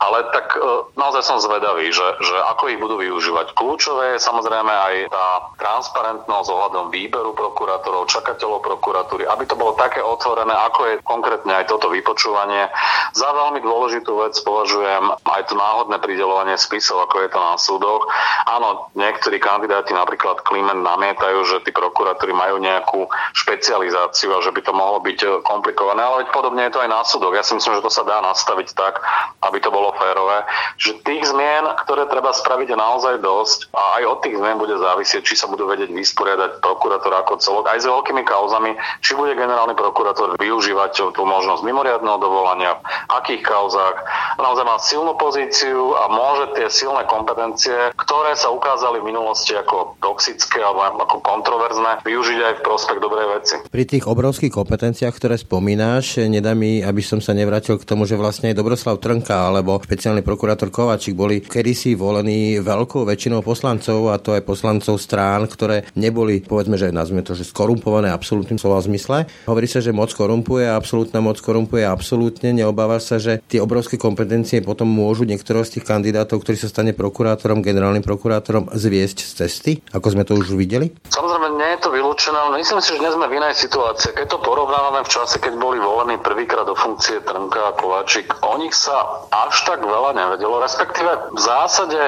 Ale 0.00 0.28
tak 0.32 0.56
e, 0.56 0.60
naozaj 0.96 1.22
som 1.24 1.38
zvedavý, 1.40 1.92
že, 1.92 2.04
že 2.20 2.36
ako 2.56 2.72
ich 2.72 2.80
budú 2.80 2.96
využívať. 3.00 3.52
Kľúčové 3.52 4.16
je 4.16 4.24
samozrejme 4.24 4.72
aj 4.72 4.94
tá 5.12 5.26
transparentnosť 5.60 6.48
ohľadom 6.48 6.88
výberu 6.88 7.36
prokurátorov, 7.36 8.08
čakateľov 8.08 8.64
prokuratúry, 8.64 9.28
aby 9.28 9.44
to 9.44 9.56
bolo 9.56 9.76
také 9.76 10.00
otvorené, 10.00 10.52
ako 10.52 10.80
je 10.88 10.94
konkrétne 11.04 11.52
aj 11.52 11.68
toto 11.68 11.92
vypočúvanie. 11.92 12.72
Za 13.12 13.28
veľmi 13.32 13.60
dôležitú 13.60 14.24
vec 14.24 14.36
považujem 14.40 15.12
aj 15.24 15.42
to 15.48 15.54
náhodné 15.56 15.96
pridelovanie 16.00 16.56
spisov, 16.56 17.04
ako 17.08 17.24
je 17.24 17.28
to 17.32 17.38
na 17.40 17.56
súdoch. 17.60 18.02
Áno, 18.46 18.88
niektorí 18.94 19.42
kandidáti, 19.42 19.92
napríklad 19.96 20.44
Kliment, 20.46 20.80
namietajú, 20.80 21.42
že 21.48 21.64
tí 21.66 21.74
prokurátori 21.74 22.30
majú 22.30 22.62
nejakú 22.62 23.10
špecializáciu 23.34 24.05
a 24.06 24.44
že 24.44 24.52
by 24.54 24.60
to 24.62 24.72
mohlo 24.72 25.02
byť 25.02 25.42
komplikované, 25.42 26.02
ale 26.02 26.28
podobne 26.30 26.66
je 26.68 26.74
to 26.76 26.82
aj 26.82 26.90
na 26.90 27.00
súdoch. 27.02 27.34
Ja 27.34 27.42
si 27.42 27.54
myslím, 27.54 27.78
že 27.78 27.84
to 27.84 27.92
sa 27.92 28.06
dá 28.06 28.22
nastaviť 28.22 28.68
tak, 28.74 29.00
aby 29.42 29.58
to 29.62 29.70
bolo 29.72 29.94
férové. 29.96 30.46
Že 30.76 31.02
tých 31.02 31.22
zmien, 31.30 31.64
ktoré 31.86 32.06
treba 32.10 32.34
spraviť 32.34 32.74
je 32.74 32.78
naozaj 32.78 33.14
dosť 33.22 33.58
a 33.72 34.00
aj 34.00 34.02
od 34.06 34.18
tých 34.26 34.36
zmien 34.36 34.58
bude 34.60 34.76
závisieť, 34.76 35.22
či 35.24 35.34
sa 35.38 35.46
budú 35.48 35.70
vedieť 35.70 35.90
vysporiadať 35.94 36.50
prokurátor 36.60 37.12
ako 37.14 37.38
celok, 37.40 37.70
aj 37.70 37.82
s 37.82 37.86
veľkými 37.88 38.22
kauzami, 38.26 38.74
či 39.00 39.14
bude 39.14 39.32
generálny 39.38 39.78
prokurátor 39.78 40.36
využívať 40.36 41.14
tú 41.14 41.22
možnosť 41.22 41.62
mimoriadného 41.64 42.18
dovolania, 42.20 42.76
v 43.08 43.12
akých 43.16 43.42
kauzách. 43.46 43.96
Naozaj 44.36 44.64
má 44.66 44.76
silnú 44.82 45.16
pozíciu 45.16 45.96
a 45.96 46.10
môže 46.12 46.52
tie 46.58 46.66
silné 46.68 47.06
kompetencie, 47.08 47.94
ktoré 47.96 48.36
sa 48.36 48.52
ukázali 48.52 49.00
v 49.00 49.08
minulosti 49.08 49.56
ako 49.56 49.96
toxické 50.02 50.60
alebo 50.60 51.00
ako 51.00 51.24
kontroverzné, 51.24 52.04
využiť 52.04 52.38
aj 52.42 52.52
v 52.60 52.64
prospech 52.66 52.98
dobrej 53.00 53.26
veci. 53.40 53.54
Pri 53.70 53.84
tých 53.88 53.95
obrovských 54.04 54.52
kompetenciách, 54.52 55.16
ktoré 55.16 55.40
spomínáš, 55.40 56.20
nedá 56.28 56.52
mi, 56.52 56.84
aby 56.84 57.00
som 57.00 57.24
sa 57.24 57.32
nevrátil 57.32 57.80
k 57.80 57.88
tomu, 57.88 58.04
že 58.04 58.20
vlastne 58.20 58.52
aj 58.52 58.60
Dobroslav 58.60 59.00
Trnka 59.00 59.48
alebo 59.48 59.80
špeciálny 59.80 60.20
prokurátor 60.20 60.68
Kovačík 60.68 61.16
boli 61.16 61.40
kedysi 61.40 61.96
volení 61.96 62.60
veľkou 62.60 63.08
väčšinou 63.08 63.40
poslancov 63.40 64.12
a 64.12 64.20
to 64.20 64.36
aj 64.36 64.44
poslancov 64.44 65.00
strán, 65.00 65.48
ktoré 65.48 65.88
neboli, 65.96 66.44
povedzme, 66.44 66.76
že 66.76 66.92
nazvime 66.92 67.24
to, 67.24 67.32
že 67.32 67.48
skorumpované 67.48 68.12
absolútnym 68.12 68.60
slova 68.60 68.84
zmysle. 68.84 69.24
Hovorí 69.48 69.64
sa, 69.64 69.80
že 69.80 69.96
moc 69.96 70.12
korumpuje, 70.12 70.68
absolútna 70.68 71.24
moc 71.24 71.40
korumpuje 71.40 71.86
absolútne. 71.86 72.50
Neobáva 72.52 73.00
sa, 73.00 73.22
že 73.22 73.40
tie 73.46 73.62
obrovské 73.62 73.96
kompetencie 73.96 74.60
potom 74.60 74.90
môžu 74.90 75.22
niektorého 75.22 75.62
z 75.62 75.80
tých 75.80 75.86
kandidátov, 75.86 76.42
ktorý 76.42 76.58
sa 76.58 76.68
stane 76.68 76.90
prokurátorom, 76.90 77.62
generálnym 77.62 78.02
prokurátorom, 78.02 78.74
zviesť 78.74 79.22
z 79.22 79.30
cesty, 79.46 79.72
ako 79.94 80.06
sme 80.10 80.26
to 80.26 80.34
už 80.34 80.58
videli? 80.58 80.90
Samozrejme, 81.06 81.46
nie 81.54 81.70
je 81.76 81.78
to 81.78 81.88
vylúčené, 81.94 82.34
ale 82.34 82.58
myslím 82.58 82.82
si, 82.82 82.90
že 82.90 82.98
dnes 82.98 83.14
sme 83.14 83.30
v 83.30 83.36
inej 83.38 83.54
situácii. 83.54 83.85
Keď 83.94 84.26
to 84.26 84.42
porovnávame 84.42 85.06
v 85.06 85.12
čase, 85.12 85.38
keď 85.38 85.54
boli 85.62 85.78
volení 85.78 86.18
prvýkrát 86.18 86.66
do 86.66 86.74
funkcie 86.74 87.22
Trnka 87.22 87.70
a 87.70 87.76
Kovačík, 87.78 88.42
o 88.42 88.58
nich 88.58 88.74
sa 88.74 89.26
až 89.30 89.62
tak 89.62 89.86
veľa 89.86 90.10
nevedelo, 90.16 90.58
respektíve 90.58 91.30
v 91.30 91.40
zásade 91.40 91.98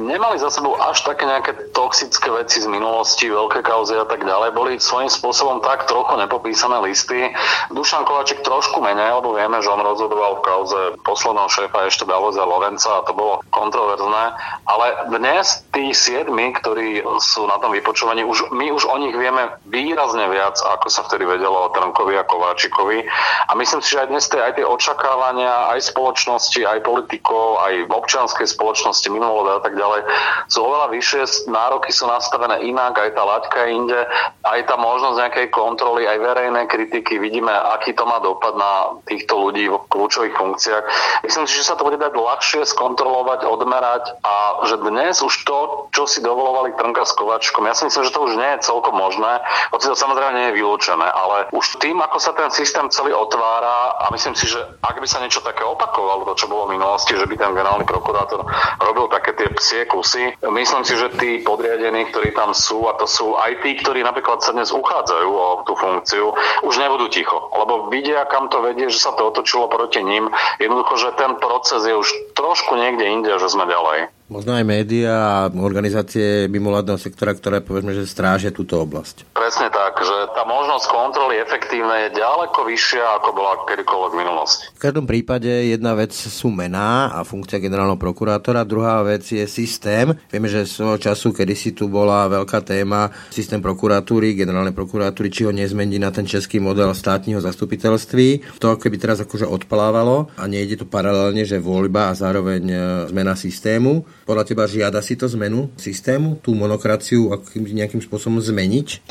nemali 0.00 0.40
za 0.40 0.48
sebou 0.48 0.80
až 0.80 1.04
také 1.04 1.28
nejaké 1.28 1.52
toxické 1.76 2.32
veci 2.32 2.64
z 2.64 2.68
minulosti, 2.68 3.28
veľké 3.28 3.60
kauzy 3.60 4.00
a 4.00 4.08
tak 4.08 4.24
ďalej. 4.24 4.56
Boli 4.56 4.80
svojím 4.80 5.12
spôsobom 5.12 5.60
tak 5.60 5.84
trochu 5.84 6.16
nepopísané 6.16 6.80
listy. 6.80 7.32
Dušan 7.72 8.08
Kovačík 8.08 8.40
trošku 8.40 8.80
menej, 8.80 9.20
lebo 9.20 9.36
vieme, 9.36 9.60
že 9.60 9.68
on 9.68 9.84
rozhodoval 9.84 10.40
v 10.40 10.44
kauze 10.46 10.80
posledného 11.04 11.48
šéfa 11.52 11.88
ešte 11.88 12.08
Davoza 12.08 12.44
Lorenca 12.44 13.00
a 13.00 13.04
to 13.04 13.12
bolo 13.12 13.44
kontroverzné. 13.52 14.24
Ale 14.68 14.86
dnes 15.12 15.64
tí 15.72 15.92
siedmi, 15.92 16.52
ktorí 16.56 17.00
sú 17.20 17.48
na 17.48 17.56
tom 17.60 17.72
vypočúvaní, 17.72 18.24
už, 18.24 18.52
my 18.52 18.72
už 18.72 18.84
o 18.88 18.96
nich 19.00 19.16
vieme 19.16 19.48
výrazne 19.64 20.28
viac, 20.28 20.60
ako 20.60 20.86
sa 20.92 21.04
vtedy 21.08 21.15
vedelo 21.24 21.70
o 21.70 21.72
Trnkovi 21.72 22.18
a 22.18 22.28
Kováčikovi. 22.28 23.06
A 23.48 23.52
myslím 23.56 23.80
si, 23.80 23.96
že 23.96 24.04
aj 24.04 24.08
dnes 24.10 24.26
tie, 24.28 24.40
aj 24.42 24.60
tie 24.60 24.66
očakávania 24.66 25.72
aj 25.72 25.94
spoločnosti, 25.94 26.60
aj 26.66 26.84
politikov, 26.84 27.62
aj 27.62 27.88
občianskej 27.88 28.46
spoločnosti, 28.50 29.06
mimovládať 29.08 29.54
a 29.56 29.62
tak 29.62 29.74
ďalej 29.78 30.00
sú 30.46 30.58
oveľa 30.62 30.88
vyššie, 30.92 31.22
nároky 31.50 31.90
sú 31.90 32.06
nastavené 32.06 32.66
inak, 32.66 32.98
aj 32.98 33.10
tá 33.14 33.22
laťka 33.22 33.58
je 33.66 33.70
inde, 33.72 34.00
aj 34.46 34.60
tá 34.66 34.74
možnosť 34.78 35.16
nejakej 35.20 35.46
kontroly, 35.50 36.06
aj 36.06 36.22
verejnej 36.22 36.66
kritiky, 36.70 37.18
vidíme, 37.18 37.50
aký 37.50 37.94
to 37.94 38.06
má 38.06 38.18
dopad 38.22 38.54
na 38.58 38.98
týchto 39.06 39.36
ľudí 39.36 39.66
v 39.70 39.76
kľúčových 39.90 40.34
funkciách. 40.34 40.84
Myslím 41.26 41.44
si, 41.46 41.58
že 41.58 41.66
sa 41.66 41.74
to 41.74 41.86
bude 41.86 41.98
dať 41.98 42.14
ľahšie 42.14 42.62
skontrolovať, 42.66 43.46
odmerať 43.46 44.04
a 44.22 44.64
že 44.66 44.80
dnes 44.82 45.18
už 45.22 45.34
to, 45.46 45.58
čo 45.94 46.06
si 46.06 46.22
dovolovali 46.22 46.74
Trnka 46.78 47.04
s 47.06 47.12
Kovačkom, 47.14 47.66
ja 47.66 47.74
si 47.74 47.86
myslím, 47.86 48.02
že 48.06 48.14
to 48.14 48.24
už 48.26 48.34
nie 48.38 48.50
je 48.56 48.64
celkom 48.66 48.94
možné, 48.94 49.42
hoci 49.74 49.86
to 49.90 49.96
samozrejme 49.98 50.32
nie 50.34 50.46
je 50.52 50.56
vylúčené, 50.62 51.05
ale 51.10 51.50
už 51.54 51.78
tým, 51.78 51.98
ako 52.02 52.18
sa 52.18 52.32
ten 52.34 52.50
systém 52.50 52.86
celý 52.90 53.14
otvára 53.14 53.98
a 54.02 54.10
myslím 54.12 54.34
si, 54.34 54.50
že 54.50 54.58
ak 54.82 54.98
by 54.98 55.06
sa 55.06 55.22
niečo 55.22 55.42
také 55.42 55.62
opakovalo, 55.62 56.26
to 56.32 56.44
čo 56.44 56.50
bolo 56.50 56.66
v 56.66 56.78
minulosti, 56.78 57.14
že 57.14 57.26
by 57.26 57.34
ten 57.38 57.54
generálny 57.54 57.86
prokurátor 57.86 58.42
robil 58.82 59.06
také 59.12 59.34
tie 59.38 59.48
psie 59.54 59.86
kusy, 59.86 60.34
myslím 60.42 60.82
si, 60.82 60.94
že 60.98 61.14
tí 61.16 61.40
podriadení, 61.42 62.10
ktorí 62.10 62.34
tam 62.34 62.52
sú, 62.56 62.88
a 62.90 62.98
to 62.98 63.06
sú 63.06 63.38
aj 63.38 63.62
tí, 63.62 63.78
ktorí 63.78 64.02
napríklad 64.02 64.42
sa 64.42 64.52
dnes 64.52 64.74
uchádzajú 64.74 65.28
o 65.30 65.48
tú 65.62 65.78
funkciu, 65.78 66.34
už 66.66 66.74
nebudú 66.80 67.06
ticho, 67.12 67.52
lebo 67.54 67.88
vidia, 67.92 68.26
kam 68.26 68.48
to 68.50 68.62
vedie, 68.64 68.90
že 68.90 68.98
sa 68.98 69.14
to 69.14 69.30
otočilo 69.30 69.70
proti 69.70 70.02
ním. 70.02 70.32
Jednoducho, 70.58 70.94
že 70.98 71.18
ten 71.20 71.36
proces 71.38 71.84
je 71.84 71.94
už 71.94 72.08
trošku 72.34 72.74
niekde 72.74 73.04
inde, 73.06 73.32
že 73.36 73.48
sme 73.52 73.68
ďalej. 73.68 74.15
Možno 74.26 74.58
aj 74.58 74.66
médiá 74.66 75.46
a 75.46 75.54
organizácie 75.54 76.50
mimoládneho 76.50 76.98
sektora, 76.98 77.30
ktoré 77.30 77.62
povedzme, 77.62 77.94
že 77.94 78.10
strážia 78.10 78.50
túto 78.50 78.74
oblasť. 78.82 79.22
Presne 79.38 79.70
tak, 79.70 80.02
že 80.02 80.16
tá 80.34 80.42
možnosť 80.42 80.86
kontroly 80.90 81.38
efektívnej 81.38 82.10
je 82.10 82.18
ďaleko 82.18 82.66
vyššia, 82.66 83.22
ako 83.22 83.28
bola 83.30 83.54
kedykoľvek 83.70 84.10
v 84.10 84.18
minulosti. 84.18 84.64
V 84.74 84.82
každom 84.82 85.06
prípade 85.06 85.46
jedna 85.46 85.94
vec 85.94 86.10
sú 86.10 86.50
mená 86.50 87.14
a 87.14 87.22
funkcia 87.22 87.62
generálneho 87.62 88.02
prokurátora, 88.02 88.66
druhá 88.66 88.98
vec 89.06 89.30
je 89.30 89.46
systém. 89.46 90.10
Vieme, 90.26 90.50
že 90.50 90.66
svojho 90.66 90.98
času, 90.98 91.30
kedy 91.30 91.54
si 91.54 91.70
tu 91.70 91.86
bola 91.86 92.26
veľká 92.26 92.66
téma 92.66 93.14
systém 93.30 93.62
prokuratúry, 93.62 94.34
generálnej 94.34 94.74
prokuratúry, 94.74 95.30
či 95.30 95.46
ho 95.46 95.54
nezmení 95.54 96.02
na 96.02 96.10
ten 96.10 96.26
český 96.26 96.58
model 96.58 96.90
státneho 96.98 97.38
zastupiteľství. 97.38 98.58
To 98.58 98.74
keby 98.74 98.98
teraz 98.98 99.22
akože 99.22 99.46
odplávalo 99.46 100.34
a 100.34 100.50
nejde 100.50 100.82
to 100.82 100.86
paralelne, 100.90 101.46
že 101.46 101.62
voľba 101.62 102.10
a 102.10 102.18
zároveň 102.18 102.62
e, 102.66 102.76
zmena 103.14 103.38
systému 103.38 104.02
podľa 104.26 104.44
teba 104.44 104.66
žiada 104.66 104.98
si 105.00 105.14
to 105.14 105.30
zmenu 105.30 105.70
systému, 105.78 106.42
tú 106.42 106.52
monokraciu 106.58 107.30
nejakým 107.54 108.02
spôsobom 108.02 108.42
zmeniť? 108.42 109.06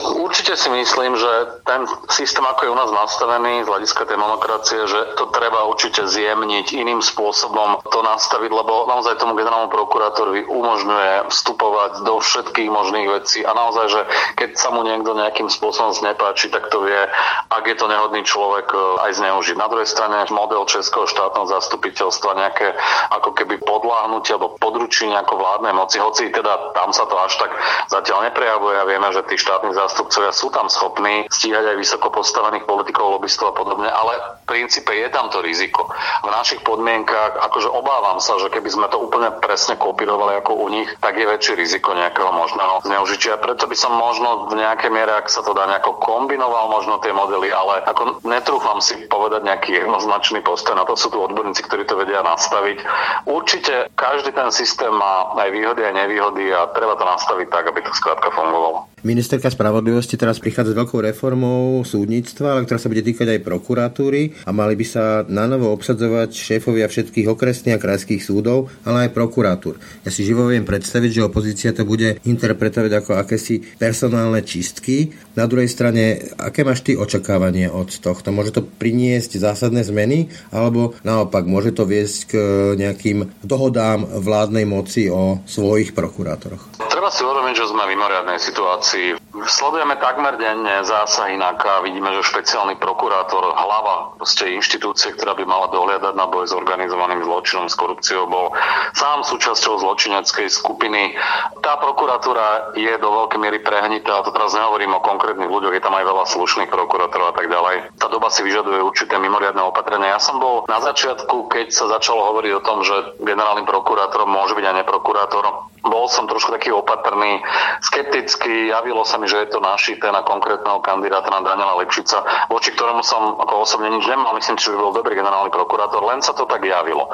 Určite 0.56 0.72
si 0.72 0.80
myslím, 0.88 1.20
že 1.20 1.32
ten 1.68 1.84
systém, 2.08 2.40
ako 2.40 2.64
je 2.64 2.72
u 2.72 2.80
nás 2.80 2.88
nastavený 2.88 3.68
z 3.68 3.72
hľadiska 3.76 4.08
tej 4.08 4.16
monokracie, 4.16 4.88
že 4.88 5.20
to 5.20 5.28
treba 5.36 5.68
určite 5.68 6.08
zjemniť 6.08 6.80
iným 6.80 7.04
spôsobom 7.04 7.84
to 7.92 8.00
nastaviť, 8.00 8.56
lebo 8.56 8.88
naozaj 8.88 9.20
tomu 9.20 9.36
generálnemu 9.36 9.68
prokurátorovi 9.68 10.48
umožňuje 10.48 11.28
vstupovať 11.28 12.08
do 12.08 12.24
všetkých 12.24 12.72
možných 12.72 13.08
vecí 13.20 13.44
a 13.44 13.52
naozaj, 13.52 14.00
že 14.00 14.02
keď 14.40 14.56
sa 14.56 14.72
mu 14.72 14.88
niekto 14.88 15.12
nejakým 15.12 15.52
spôsobom 15.52 15.92
znepáči, 15.92 16.48
tak 16.48 16.72
to 16.72 16.88
vie, 16.88 17.04
ak 17.52 17.64
je 17.68 17.76
to 17.76 17.92
nehodný 17.92 18.24
človek, 18.24 18.72
e, 18.72 18.80
aj 19.04 19.12
zneužiť. 19.12 19.60
Na 19.60 19.68
druhej 19.68 19.92
strane 19.92 20.24
model 20.32 20.64
Českého 20.72 21.04
štátneho 21.04 21.52
zastupiteľstva 21.52 22.32
nejaké 22.32 22.80
ako 23.12 23.36
keby 23.36 23.60
podláhnutie 23.60 24.40
alebo 24.40 24.56
područenie 24.56 25.20
ako 25.20 25.36
vládnej 25.36 25.76
moci, 25.76 26.00
hoci 26.00 26.32
teda 26.32 26.72
tam 26.72 26.96
sa 26.96 27.04
to 27.04 27.20
až 27.20 27.44
tak 27.44 27.52
zatiaľ 27.92 28.32
neprejavuje 28.32 28.80
a 28.80 28.88
vieme, 28.88 29.12
že 29.12 29.20
tí 29.28 29.36
štátni 29.36 29.76
zástupcovia 29.76 30.06
sudcovia 30.06 30.30
sú 30.46 30.54
tam 30.54 30.70
schopní 30.70 31.26
stíhať 31.34 31.74
aj 31.74 31.78
vysoko 31.82 32.14
postavených 32.14 32.70
politikov, 32.70 33.18
lobbystov 33.18 33.50
a 33.50 33.58
podobne, 33.58 33.90
ale 33.90 34.14
v 34.46 34.54
princípe 34.54 34.94
je 34.94 35.10
tam 35.10 35.34
to 35.34 35.42
riziko. 35.42 35.90
V 36.22 36.30
našich 36.30 36.62
podmienkach, 36.62 37.42
akože 37.50 37.66
obávam 37.66 38.22
sa, 38.22 38.38
že 38.38 38.54
keby 38.54 38.70
sme 38.70 38.86
to 38.94 39.02
úplne 39.02 39.34
presne 39.42 39.74
kopírovali 39.74 40.38
ako 40.38 40.54
u 40.54 40.68
nich, 40.70 40.86
tak 41.02 41.18
je 41.18 41.26
väčšie 41.26 41.58
riziko 41.58 41.98
nejakého 41.98 42.30
možného 42.30 42.86
zneužitia. 42.86 43.42
Preto 43.42 43.66
by 43.66 43.74
som 43.74 43.98
možno 43.98 44.54
v 44.54 44.62
nejakej 44.62 44.94
miere, 44.94 45.18
ak 45.18 45.34
sa 45.34 45.42
to 45.42 45.58
dá 45.58 45.66
nejako 45.66 45.98
kombinoval 45.98 46.70
možno 46.70 47.02
tie 47.02 47.10
modely, 47.10 47.50
ale 47.50 47.82
ako 47.90 48.22
netrúfam 48.22 48.78
si 48.86 49.02
povedať 49.10 49.42
nejaký 49.50 49.82
jednoznačný 49.82 50.46
postoj, 50.46 50.78
na 50.78 50.86
to 50.86 50.94
sú 50.94 51.10
tu 51.10 51.18
odborníci, 51.26 51.66
ktorí 51.66 51.90
to 51.90 51.98
vedia 51.98 52.22
nastaviť. 52.22 52.86
Určite 53.26 53.90
každý 53.98 54.30
ten 54.30 54.54
systém 54.54 54.94
má 54.94 55.34
aj 55.42 55.50
výhody 55.50 55.82
a 55.82 55.90
nevýhody 55.90 56.54
a 56.54 56.70
treba 56.70 56.94
to 56.94 57.06
nastaviť 57.10 57.48
tak, 57.50 57.74
aby 57.74 57.82
to 57.82 57.90
skrátka 57.98 58.30
fungovalo. 58.30 58.94
Ministerka 59.06 59.54
spravodlivosti 59.54 60.18
teraz 60.18 60.35
prichádza 60.42 60.74
s 60.74 60.80
veľkou 60.80 61.00
reformou 61.04 61.84
súdnictva, 61.84 62.56
ale 62.56 62.64
ktorá 62.66 62.80
sa 62.82 62.92
bude 62.92 63.06
týkať 63.06 63.38
aj 63.38 63.46
prokuratúry 63.46 64.48
a 64.48 64.52
mali 64.52 64.74
by 64.80 64.86
sa 64.86 65.04
na 65.28 65.46
novo 65.46 65.72
obsadzovať 65.74 66.32
šéfovia 66.34 66.88
všetkých 66.88 67.28
okresných 67.30 67.76
a 67.78 67.84
krajských 67.84 68.22
súdov, 68.24 68.72
ale 68.88 69.08
aj 69.08 69.16
prokuratúr. 69.16 69.78
Ja 70.08 70.12
si 70.14 70.26
živo 70.26 70.48
viem 70.48 70.66
predstaviť, 70.66 71.12
že 71.12 71.28
opozícia 71.28 71.76
to 71.76 71.86
bude 71.86 72.20
interpretovať 72.24 72.92
ako 72.92 73.12
akési 73.20 73.62
personálne 73.76 74.42
čistky. 74.42 75.14
Na 75.36 75.46
druhej 75.46 75.68
strane, 75.68 76.32
aké 76.40 76.64
máš 76.64 76.82
ty 76.82 76.96
očakávanie 76.96 77.68
od 77.68 77.92
tohto? 77.92 78.32
Môže 78.32 78.56
to 78.56 78.64
priniesť 78.64 79.38
zásadné 79.38 79.84
zmeny, 79.84 80.32
alebo 80.50 80.96
naopak 81.04 81.44
môže 81.44 81.76
to 81.76 81.84
viesť 81.84 82.20
k 82.30 82.34
nejakým 82.80 83.44
dohodám 83.44 84.08
vládnej 84.08 84.64
moci 84.64 85.12
o 85.12 85.44
svojich 85.44 85.92
prokurátoroch? 85.92 86.95
Treba 87.06 87.22
si 87.22 87.30
uvedomiť, 87.30 87.54
že 87.54 87.70
sme 87.70 87.86
v 87.86 87.94
mimoriadnej 87.94 88.42
situácii. 88.42 89.22
Sledujeme 89.46 89.94
takmer 90.02 90.42
denne 90.42 90.82
zásahy 90.82 91.38
na 91.38 91.54
vidíme, 91.86 92.10
že 92.18 92.34
špeciálny 92.34 92.82
prokurátor, 92.82 93.46
hlava 93.46 94.18
inštitúcie, 94.42 95.14
ktorá 95.14 95.38
by 95.38 95.46
mala 95.46 95.70
dohliadať 95.70 96.18
na 96.18 96.26
boj 96.26 96.50
s 96.50 96.58
organizovaným 96.58 97.22
zločinom, 97.22 97.70
s 97.70 97.78
korupciou, 97.78 98.26
bol 98.26 98.58
sám 98.98 99.22
súčasťou 99.22 99.86
zločineckej 99.86 100.50
skupiny. 100.50 101.14
Tá 101.62 101.78
prokuratúra 101.78 102.74
je 102.74 102.98
do 102.98 103.10
veľkej 103.14 103.38
miery 103.38 103.62
prehnitá, 103.62 104.18
a 104.18 104.26
to 104.26 104.34
teraz 104.34 104.58
nehovorím 104.58 104.98
o 104.98 105.06
konkrétnych 105.06 105.54
ľuďoch, 105.54 105.78
je 105.78 105.86
tam 105.86 105.94
aj 105.94 106.10
veľa 106.10 106.26
slušných 106.26 106.74
prokurátorov 106.74 107.30
a 107.30 107.38
tak 107.38 107.54
ďalej. 107.54 108.02
Tá 108.02 108.10
doba 108.10 108.34
si 108.34 108.42
vyžaduje 108.42 108.82
určité 108.82 109.22
mimoriadne 109.22 109.62
opatrenia. 109.62 110.18
Ja 110.18 110.22
som 110.24 110.42
bol 110.42 110.66
na 110.66 110.82
začiatku, 110.82 111.54
keď 111.54 111.70
sa 111.70 111.86
začalo 111.86 112.34
hovoriť 112.34 112.52
o 112.58 112.66
tom, 112.66 112.82
že 112.82 113.14
generálnym 113.22 113.70
prokurátorom 113.70 114.26
môže 114.26 114.58
byť 114.58 114.66
aj 114.66 114.76
neprokurátor, 114.82 115.70
bol 115.86 116.10
som 116.10 116.26
trošku 116.26 116.50
taký 116.50 116.74
opatrný, 116.96 117.44
skeptický, 117.84 118.72
javilo 118.72 119.04
sa 119.04 119.20
mi, 119.20 119.28
že 119.28 119.44
je 119.44 119.52
to 119.52 119.60
našité 119.60 120.08
na 120.08 120.24
konkrétneho 120.24 120.80
kandidáta 120.80 121.28
na 121.28 121.44
Daniela 121.44 121.76
Lipšica, 121.84 122.48
voči 122.48 122.72
ktorému 122.72 123.04
som 123.04 123.36
ako 123.36 123.68
osobne 123.68 123.92
nič 123.92 124.08
nemal, 124.08 124.32
myslím, 124.40 124.56
že 124.56 124.72
by 124.72 124.80
bol 124.80 124.96
dobrý 124.96 125.20
generálny 125.20 125.52
prokurátor, 125.52 126.00
len 126.08 126.24
sa 126.24 126.32
to 126.32 126.48
tak 126.48 126.64
javilo. 126.64 127.12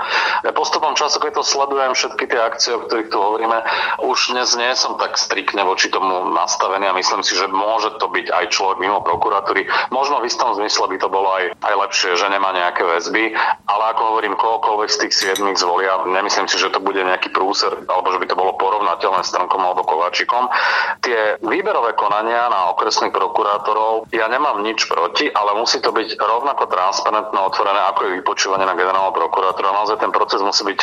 Postupom 0.54 0.94
času, 0.94 1.18
keď 1.18 1.42
to 1.42 1.44
sledujem, 1.44 1.98
všetky 1.98 2.30
tie 2.30 2.40
akcie, 2.40 2.78
o 2.78 2.86
ktorých 2.86 3.10
tu 3.10 3.18
hovoríme, 3.18 3.58
už 4.06 4.38
dnes 4.38 4.54
nie 4.54 4.70
som 4.78 5.02
tak 5.02 5.18
striktne 5.18 5.66
voči 5.66 5.90
tomu 5.90 6.30
nastavený 6.30 6.94
a 6.94 6.98
myslím 6.98 7.26
si, 7.26 7.34
že 7.34 7.50
môže 7.50 7.98
to 7.98 8.06
byť 8.06 8.30
aj 8.30 8.46
človek 8.54 8.78
mimo 8.78 9.02
prokuratúry. 9.02 9.66
Možno 9.90 10.22
v 10.22 10.30
istom 10.30 10.54
zmysle 10.54 10.86
by 10.94 10.98
to 11.02 11.10
bolo 11.10 11.34
aj, 11.34 11.58
aj 11.66 11.74
lepšie, 11.90 12.14
že 12.14 12.30
nemá 12.30 12.54
nejaké 12.54 12.86
väzby, 12.86 13.34
ale 13.66 13.84
ako 13.98 14.02
hovorím, 14.14 14.38
kohokoľvek 14.38 14.90
z 14.94 15.00
tých 15.08 15.14
siedmých 15.18 15.58
zvolia, 15.58 16.06
nemyslím 16.06 16.46
si, 16.46 16.62
že 16.62 16.70
to 16.70 16.78
bude 16.78 17.02
nejaký 17.02 17.34
prúser, 17.34 17.74
alebo 17.90 18.14
že 18.14 18.22
by 18.22 18.28
to 18.30 18.36
bolo 18.38 18.54
porovnateľné 18.62 19.22
s 19.26 19.34
Trnkom 19.34 19.64
alebo 19.72 19.88
Kováčikom. 19.88 20.52
Tie 21.00 21.40
výberové 21.40 21.96
konania 21.96 22.52
na 22.52 22.76
okresných 22.76 23.16
prokurátorov, 23.16 24.12
ja 24.12 24.28
nemám 24.28 24.60
nič 24.60 24.86
proti, 24.86 25.32
ale 25.32 25.56
musí 25.56 25.80
to 25.80 25.96
byť 25.96 26.20
rovnako 26.20 26.68
transparentné, 26.68 27.38
otvorené 27.40 27.80
ako 27.90 28.00
je 28.06 28.12
vypočúvanie 28.20 28.68
na 28.68 28.76
generálneho 28.76 29.16
prokurátora. 29.16 29.72
Naozaj 29.72 30.04
ten 30.04 30.12
proces 30.12 30.44
musí 30.44 30.68
byť 30.68 30.80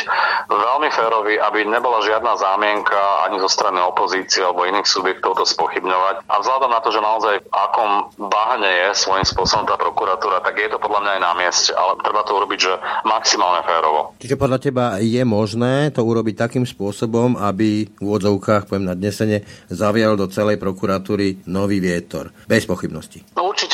veľmi 0.49 0.89
férový, 0.89 1.37
aby 1.37 1.69
nebola 1.69 2.01
žiadna 2.01 2.33
zámienka 2.35 3.29
ani 3.29 3.37
zo 3.37 3.49
strany 3.51 3.77
opozície 3.79 4.41
alebo 4.41 4.65
iných 4.65 4.89
subjektov 4.89 5.37
to 5.37 5.45
spochybňovať. 5.45 6.25
A 6.25 6.33
vzhľadom 6.41 6.71
na 6.71 6.79
to, 6.81 6.89
že 6.89 7.01
naozaj 7.03 7.35
v 7.43 7.49
akom 7.51 7.91
bahne 8.17 8.69
je 8.69 8.87
svojím 8.97 9.25
spôsobom 9.27 9.65
tá 9.69 9.75
prokuratúra, 9.75 10.41
tak 10.41 10.57
je 10.57 10.69
to 10.71 10.81
podľa 10.81 11.05
mňa 11.05 11.11
aj 11.17 11.21
na 11.21 11.33
mieste, 11.37 11.71
ale 11.75 11.99
treba 12.01 12.21
to 12.25 12.31
urobiť, 12.37 12.59
že 12.59 12.73
maximálne 13.05 13.61
férovo. 13.65 14.15
Čiže 14.17 14.39
podľa 14.39 14.59
teba 14.59 14.85
je 15.01 15.23
možné 15.25 15.91
to 15.91 16.01
urobiť 16.01 16.35
takým 16.39 16.65
spôsobom, 16.65 17.35
aby 17.35 17.89
v 17.89 18.01
úvodzovkách, 18.01 18.68
poviem 18.69 18.85
nadnesene, 18.85 19.41
zavial 19.73 20.13
do 20.13 20.29
celej 20.29 20.61
prokuratúry 20.61 21.41
nový 21.49 21.81
vietor. 21.81 22.29
Bez 22.45 22.69
pochybností. 22.69 23.25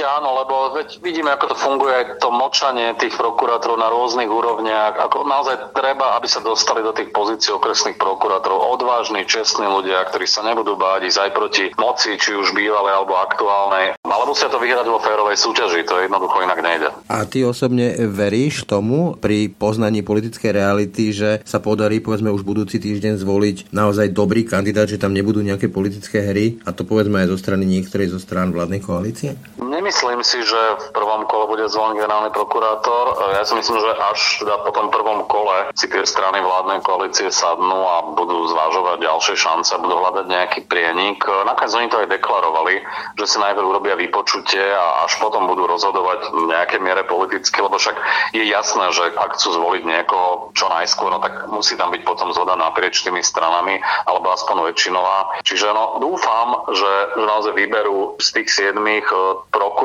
No 0.05 0.21
áno, 0.21 0.37
lebo 0.37 0.55
veď 0.77 1.01
vidíme, 1.01 1.33
ako 1.33 1.49
to 1.49 1.57
funguje 1.57 2.21
to 2.21 2.29
močanie 2.29 2.93
tých 3.01 3.17
prokurátorov 3.17 3.81
na 3.81 3.89
rôznych 3.89 4.29
úrovniach. 4.29 5.01
Ako 5.01 5.25
naozaj 5.25 5.73
treba, 5.73 6.13
aby 6.13 6.29
sa 6.29 6.45
dostali 6.45 6.85
do 6.85 6.93
tých 6.93 7.09
pozícií 7.09 7.49
okresných 7.49 7.97
prokurátorov 7.97 8.77
odvážni, 8.77 9.25
čestní 9.25 9.65
ľudia, 9.65 10.05
ktorí 10.05 10.29
sa 10.29 10.45
nebudú 10.45 10.77
báť 10.77 11.09
ísť 11.09 11.19
aj 11.25 11.31
proti 11.33 11.65
moci, 11.81 12.21
či 12.21 12.37
už 12.37 12.53
bývalej 12.53 13.01
alebo 13.01 13.17
aktuálnej. 13.17 13.97
Ale 14.05 14.23
musia 14.29 14.45
to 14.45 14.61
vyhrať 14.61 14.85
vo 14.85 15.01
férovej 15.01 15.41
súťaži, 15.41 15.81
to 15.89 15.97
jednoducho 15.97 16.37
inak 16.45 16.61
nejde. 16.61 16.93
A 17.09 17.25
ty 17.25 17.41
osobne 17.41 17.97
veríš 18.05 18.69
tomu 18.69 19.17
pri 19.17 19.49
poznaní 19.57 20.05
politickej 20.05 20.53
reality, 20.53 21.17
že 21.17 21.41
sa 21.41 21.57
podarí 21.57 21.97
povedzme 21.97 22.29
už 22.29 22.45
budúci 22.45 22.77
týždeň 22.77 23.25
zvoliť 23.25 23.73
naozaj 23.73 24.13
dobrý 24.13 24.45
kandidát, 24.45 24.85
že 24.85 25.01
tam 25.01 25.17
nebudú 25.17 25.41
nejaké 25.41 25.65
politické 25.65 26.21
hry 26.29 26.61
a 26.61 26.69
to 26.69 26.85
povedzme 26.85 27.25
aj 27.25 27.33
zo 27.33 27.41
strany 27.41 27.65
niektorej 27.65 28.13
zo 28.13 28.21
strán 28.21 28.53
vládnej 28.53 28.85
koalície? 28.85 29.33
Nemyslím 29.57 29.94
si, 30.25 30.39
že 30.43 30.61
v 30.79 30.87
prvom 30.91 31.23
kole 31.29 31.47
bude 31.47 31.69
zvolený 31.71 32.01
generálny 32.01 32.31
prokurátor. 32.35 33.31
Ja 33.31 33.43
si 33.47 33.55
myslím, 33.55 33.79
že 33.79 33.91
až 33.95 34.19
teda 34.43 34.55
po 34.65 34.71
tom 34.75 34.91
prvom 34.91 35.23
kole 35.29 35.71
si 35.77 35.87
tie 35.87 36.03
strany 36.03 36.41
vládnej 36.41 36.81
koalície 36.81 37.31
sadnú 37.31 37.79
a 37.85 37.95
budú 38.13 38.45
zvážovať 38.51 39.05
ďalšie 39.05 39.35
šance, 39.37 39.71
budú 39.79 40.01
hľadať 40.01 40.25
nejaký 40.27 40.59
prienik. 40.67 41.23
Nakoniec 41.23 41.73
oni 41.77 41.87
to 41.91 42.01
aj 42.03 42.11
deklarovali, 42.11 42.81
že 43.15 43.25
si 43.25 43.37
najprv 43.39 43.65
urobia 43.65 43.95
vypočutie 43.95 44.63
a 44.63 45.07
až 45.07 45.15
potom 45.21 45.47
budú 45.47 45.69
rozhodovať 45.69 46.33
v 46.33 46.43
nejakej 46.49 46.79
miere 46.83 47.03
politicky, 47.05 47.61
lebo 47.61 47.79
však 47.79 47.95
je 48.35 48.43
jasné, 48.45 48.85
že 48.91 49.15
ak 49.15 49.39
chcú 49.39 49.55
zvoliť 49.55 49.83
niekoho 49.85 50.51
čo 50.57 50.67
najskôr, 50.67 51.13
no 51.13 51.19
tak 51.23 51.47
musí 51.47 51.79
tam 51.79 51.93
byť 51.93 52.01
potom 52.03 52.35
zhoda 52.35 52.57
naprieč 52.57 53.05
tými 53.05 53.23
stranami 53.23 53.79
alebo 54.09 54.33
aspoň 54.33 54.73
väčšinová. 54.73 55.41
Čiže 55.45 55.71
no, 55.71 56.01
dúfam, 56.01 56.67
že, 56.73 56.93
že 57.15 57.23
naozaj 57.25 57.53
vyberú 57.55 58.17
z 58.19 58.27
tých 58.41 58.49
siedmých 58.51 59.07
e, 59.09 59.17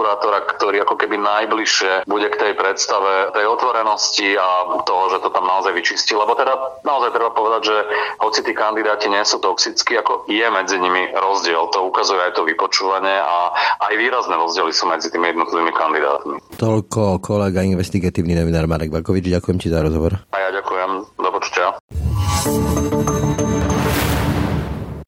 prokurátora, 0.01 0.49
ktorý 0.57 0.81
ako 0.81 0.97
keby 0.97 1.21
najbližšie 1.21 2.09
bude 2.09 2.33
k 2.33 2.41
tej 2.41 2.53
predstave 2.57 3.37
tej 3.37 3.45
otvorenosti 3.45 4.33
a 4.33 4.81
toho, 4.89 5.13
že 5.13 5.21
to 5.21 5.29
tam 5.29 5.45
naozaj 5.45 5.77
vyčistí. 5.77 6.17
Lebo 6.17 6.33
teda 6.33 6.57
naozaj 6.89 7.13
treba 7.13 7.37
povedať, 7.37 7.69
že 7.69 7.77
hoci 8.25 8.41
tí 8.41 8.57
kandidáti 8.57 9.13
nie 9.13 9.21
sú 9.29 9.45
toxickí, 9.45 10.01
ako 10.01 10.25
je 10.25 10.47
medzi 10.49 10.81
nimi 10.81 11.13
rozdiel. 11.13 11.69
To 11.77 11.93
ukazuje 11.93 12.17
aj 12.17 12.33
to 12.33 12.49
vypočúvanie 12.49 13.13
a 13.13 13.53
aj 13.85 13.93
výrazné 14.01 14.41
rozdiely 14.41 14.73
sú 14.73 14.89
medzi 14.89 15.13
tými 15.13 15.37
jednotlivými 15.37 15.73
kandidátmi. 15.77 16.41
Toľko 16.57 17.21
kolega 17.21 17.61
investigatívny 17.61 18.41
novinár 18.41 18.65
Marek 18.65 18.89
Bakovič. 18.89 19.29
Ďakujem 19.29 19.61
ti 19.61 19.69
za 19.69 19.85
rozhovor. 19.85 20.17
A 20.33 20.37
ja 20.41 20.49
ďakujem. 20.49 21.13
Do 21.21 21.29
počutia. 21.29 21.77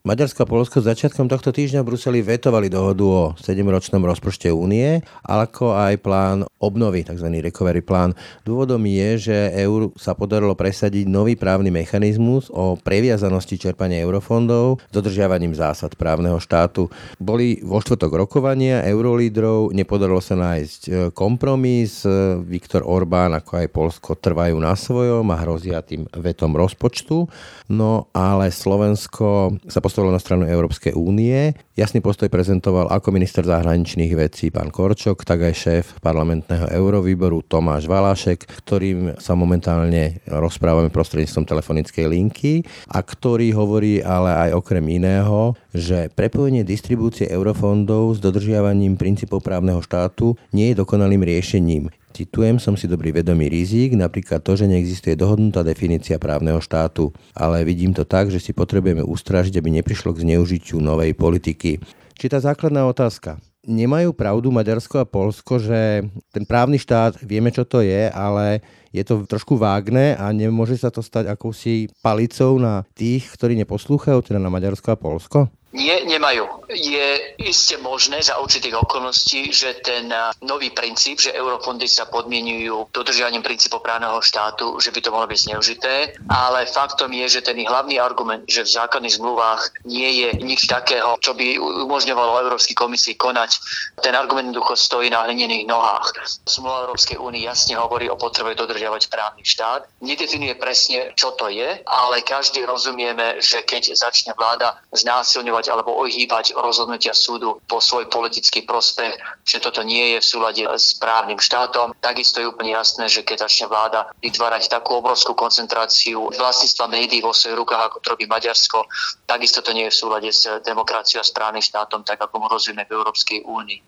Maďarsko 0.03 0.43
a 0.43 0.51
Polsko 0.51 0.83
začiatkom 0.83 1.31
tohto 1.31 1.55
týždňa 1.55 1.87
v 1.87 1.95
Bruseli 1.95 2.27
vetovali 2.27 2.67
dohodu 2.67 3.07
o 3.07 3.23
7-ročnom 3.39 4.03
rozpočte 4.03 4.51
únie, 4.51 4.99
ako 5.23 5.79
aj 5.79 5.95
plán 6.03 6.43
obnovy, 6.59 7.07
tzv. 7.07 7.31
recovery 7.39 7.87
plán. 7.87 8.11
Dôvodom 8.43 8.83
je, 8.83 9.31
že 9.31 9.37
EU 9.63 9.95
sa 9.95 10.19
podarilo 10.19 10.59
presadiť 10.59 11.07
nový 11.07 11.39
právny 11.39 11.71
mechanizmus 11.71 12.51
o 12.51 12.75
previazanosti 12.75 13.55
čerpania 13.55 14.03
eurofondov 14.03 14.83
s 14.83 14.91
dodržiavaním 14.91 15.55
zásad 15.55 15.95
právneho 15.95 16.43
štátu. 16.43 16.91
Boli 17.23 17.63
vo 17.63 17.79
štvrtok 17.79 18.27
rokovania 18.27 18.83
eurolídrov, 18.83 19.71
nepodarilo 19.71 20.19
sa 20.19 20.35
nájsť 20.35 20.81
e, 20.83 20.91
kompromis. 21.15 22.03
Viktor 22.43 22.83
Orbán 22.83 23.39
ako 23.39 23.53
aj 23.55 23.67
Polsko 23.71 24.19
trvajú 24.19 24.59
na 24.59 24.75
svojom 24.75 25.31
a 25.31 25.39
hrozia 25.47 25.79
tým 25.79 26.11
vetom 26.11 26.59
rozpočtu. 26.59 27.31
No 27.71 28.11
ale 28.11 28.51
Slovensko 28.51 29.63
sa 29.71 29.79
postavilo 29.93 30.17
na 30.17 30.25
stranu 30.25 30.49
Európskej 30.49 30.97
únie. 30.97 31.53
Jasný 31.77 32.01
postoj 32.01 32.33
prezentoval 32.33 32.89
ako 32.89 33.13
minister 33.13 33.45
zahraničných 33.45 34.17
vecí 34.17 34.49
pán 34.49 34.73
Korčok, 34.73 35.21
tak 35.21 35.45
aj 35.45 35.53
šéf 35.53 35.85
parlamentného 36.01 36.73
eurovýboru 36.73 37.45
Tomáš 37.45 37.85
Valášek, 37.93 38.41
ktorým 38.65 39.21
sa 39.21 39.37
momentálne 39.37 40.25
rozprávame 40.25 40.89
prostredníctvom 40.89 41.45
telefonickej 41.45 42.07
linky 42.09 42.65
a 42.89 43.05
ktorý 43.05 43.53
hovorí 43.53 44.01
ale 44.01 44.49
aj 44.49 44.65
okrem 44.65 44.89
iného, 44.89 45.53
že 45.77 46.09
prepojenie 46.17 46.65
distribúcie 46.65 47.29
eurofondov 47.29 48.17
s 48.17 48.19
dodržiavaním 48.25 48.97
princípov 48.97 49.45
právneho 49.45 49.85
štátu 49.85 50.41
nie 50.57 50.73
je 50.73 50.81
dokonalým 50.81 51.21
riešením. 51.21 51.93
Citujem, 52.13 52.61
som 52.61 52.77
si 52.77 52.85
dobrý 52.85 53.09
vedomý 53.09 53.49
rizik, 53.49 53.97
napríklad 53.97 54.45
to, 54.45 54.53
že 54.53 54.69
neexistuje 54.69 55.17
dohodnutá 55.17 55.65
definícia 55.65 56.21
právneho 56.21 56.61
štátu, 56.61 57.09
ale 57.33 57.65
vidím 57.65 57.97
to 57.97 58.05
tak, 58.05 58.29
že 58.29 58.37
si 58.37 58.53
potrebujeme 58.53 59.01
ustražiť, 59.01 59.57
aby 59.57 59.81
neprišlo 59.81 60.13
k 60.13 60.29
zneužitiu 60.29 60.77
novej 60.77 61.17
politiky. 61.17 61.81
Či 62.13 62.27
tá 62.29 62.37
základná 62.37 62.85
otázka. 62.85 63.41
Nemajú 63.65 64.13
pravdu 64.13 64.53
Maďarsko 64.53 65.01
a 65.01 65.09
Polsko, 65.09 65.57
že 65.57 66.05
ten 66.35 66.45
právny 66.45 66.77
štát, 66.77 67.17
vieme 67.25 67.49
čo 67.49 67.65
to 67.65 67.81
je, 67.81 68.11
ale 68.13 68.61
je 68.93 69.01
to 69.07 69.25
trošku 69.25 69.57
vágne 69.57 70.13
a 70.19 70.29
nemôže 70.35 70.77
sa 70.77 70.93
to 70.93 71.01
stať 71.01 71.33
akousi 71.33 71.89
palicou 72.05 72.61
na 72.61 72.85
tých, 72.93 73.25
ktorí 73.33 73.57
neposlúchajú, 73.65 74.21
teda 74.21 74.43
na 74.43 74.53
Maďarsko 74.53 74.93
a 74.93 75.01
Polsko? 75.01 75.39
Nie, 75.73 76.07
nemajú. 76.07 76.69
Je 76.71 77.35
iste 77.43 77.77
možné 77.83 78.23
za 78.23 78.39
určitých 78.39 78.79
okolností, 78.79 79.51
že 79.51 79.83
ten 79.83 80.15
nový 80.45 80.71
princíp, 80.71 81.19
že 81.19 81.35
eurofondy 81.35 81.89
sa 81.91 82.07
podmienujú 82.07 82.93
dodržiavaním 82.95 83.43
princípov 83.43 83.83
právneho 83.83 84.21
štátu, 84.23 84.79
že 84.79 84.95
by 84.95 85.01
to 85.01 85.11
mohlo 85.11 85.27
byť 85.27 85.41
zneužité, 85.49 85.95
ale 86.31 86.69
faktom 86.71 87.11
je, 87.11 87.41
že 87.41 87.45
ten 87.45 87.59
hlavný 87.65 87.99
argument, 87.99 88.45
že 88.47 88.63
v 88.63 88.75
základných 88.79 89.17
zmluvách 89.19 89.83
nie 89.89 90.23
je 90.23 90.29
nič 90.45 90.71
takého, 90.71 91.17
čo 91.19 91.35
by 91.35 91.57
umožňovalo 91.59 92.47
Európskej 92.47 92.77
komisii 92.79 93.17
konať, 93.17 93.59
ten 94.05 94.13
argument 94.13 94.53
jednoducho 94.53 94.77
stojí 94.77 95.09
na 95.11 95.25
hlinených 95.25 95.65
nohách. 95.65 96.13
Zmluva 96.45 96.85
Európskej 96.85 97.17
únie 97.17 97.49
jasne 97.49 97.81
hovorí 97.81 98.13
o 98.13 98.21
potrebe 98.21 98.53
dodržiavať 98.53 99.09
právny 99.09 99.41
štát. 99.41 99.89
Nedefinuje 100.05 100.61
presne, 100.61 101.17
čo 101.17 101.33
to 101.33 101.49
je, 101.49 101.81
ale 101.89 102.21
každý 102.21 102.69
rozumieme, 102.69 103.41
že 103.41 103.65
keď 103.65 103.97
začne 103.97 104.37
vláda 104.37 104.77
znásilňovať 104.93 105.62
uznávať 105.63 105.71
alebo 105.71 105.95
ohýbať 106.03 106.59
rozhodnutia 106.59 107.15
súdu 107.15 107.63
po 107.71 107.79
svoj 107.79 108.11
politický 108.11 108.67
prospech, 108.67 109.15
že 109.47 109.63
toto 109.63 109.87
nie 109.87 110.15
je 110.15 110.19
v 110.19 110.27
súlade 110.27 110.63
s 110.67 110.99
právnym 110.99 111.39
štátom. 111.39 111.95
Takisto 112.03 112.43
je 112.43 112.51
úplne 112.51 112.75
jasné, 112.75 113.07
že 113.07 113.23
keď 113.23 113.47
začne 113.47 113.71
vláda 113.71 114.11
vytvárať 114.19 114.67
takú 114.67 114.99
obrovskú 114.99 115.39
koncentráciu 115.39 116.35
vlastníctva 116.35 116.91
médií 116.91 117.23
vo 117.23 117.31
svojich 117.31 117.59
rukách, 117.59 117.83
ako 117.87 117.99
to 118.03 118.11
robí 118.11 118.27
Maďarsko, 118.27 118.91
takisto 119.31 119.63
to 119.63 119.71
nie 119.71 119.87
je 119.87 119.95
v 119.95 120.01
súlade 120.03 120.31
s 120.35 120.51
demokraciou 120.67 121.23
a 121.23 121.27
správnym 121.27 121.63
štátom, 121.63 122.03
tak 122.03 122.19
ako 122.19 122.43
mu 122.43 122.47
rozumieme 122.51 122.89
v 122.91 122.99
Európskej 122.99 123.47
únii. 123.47 123.79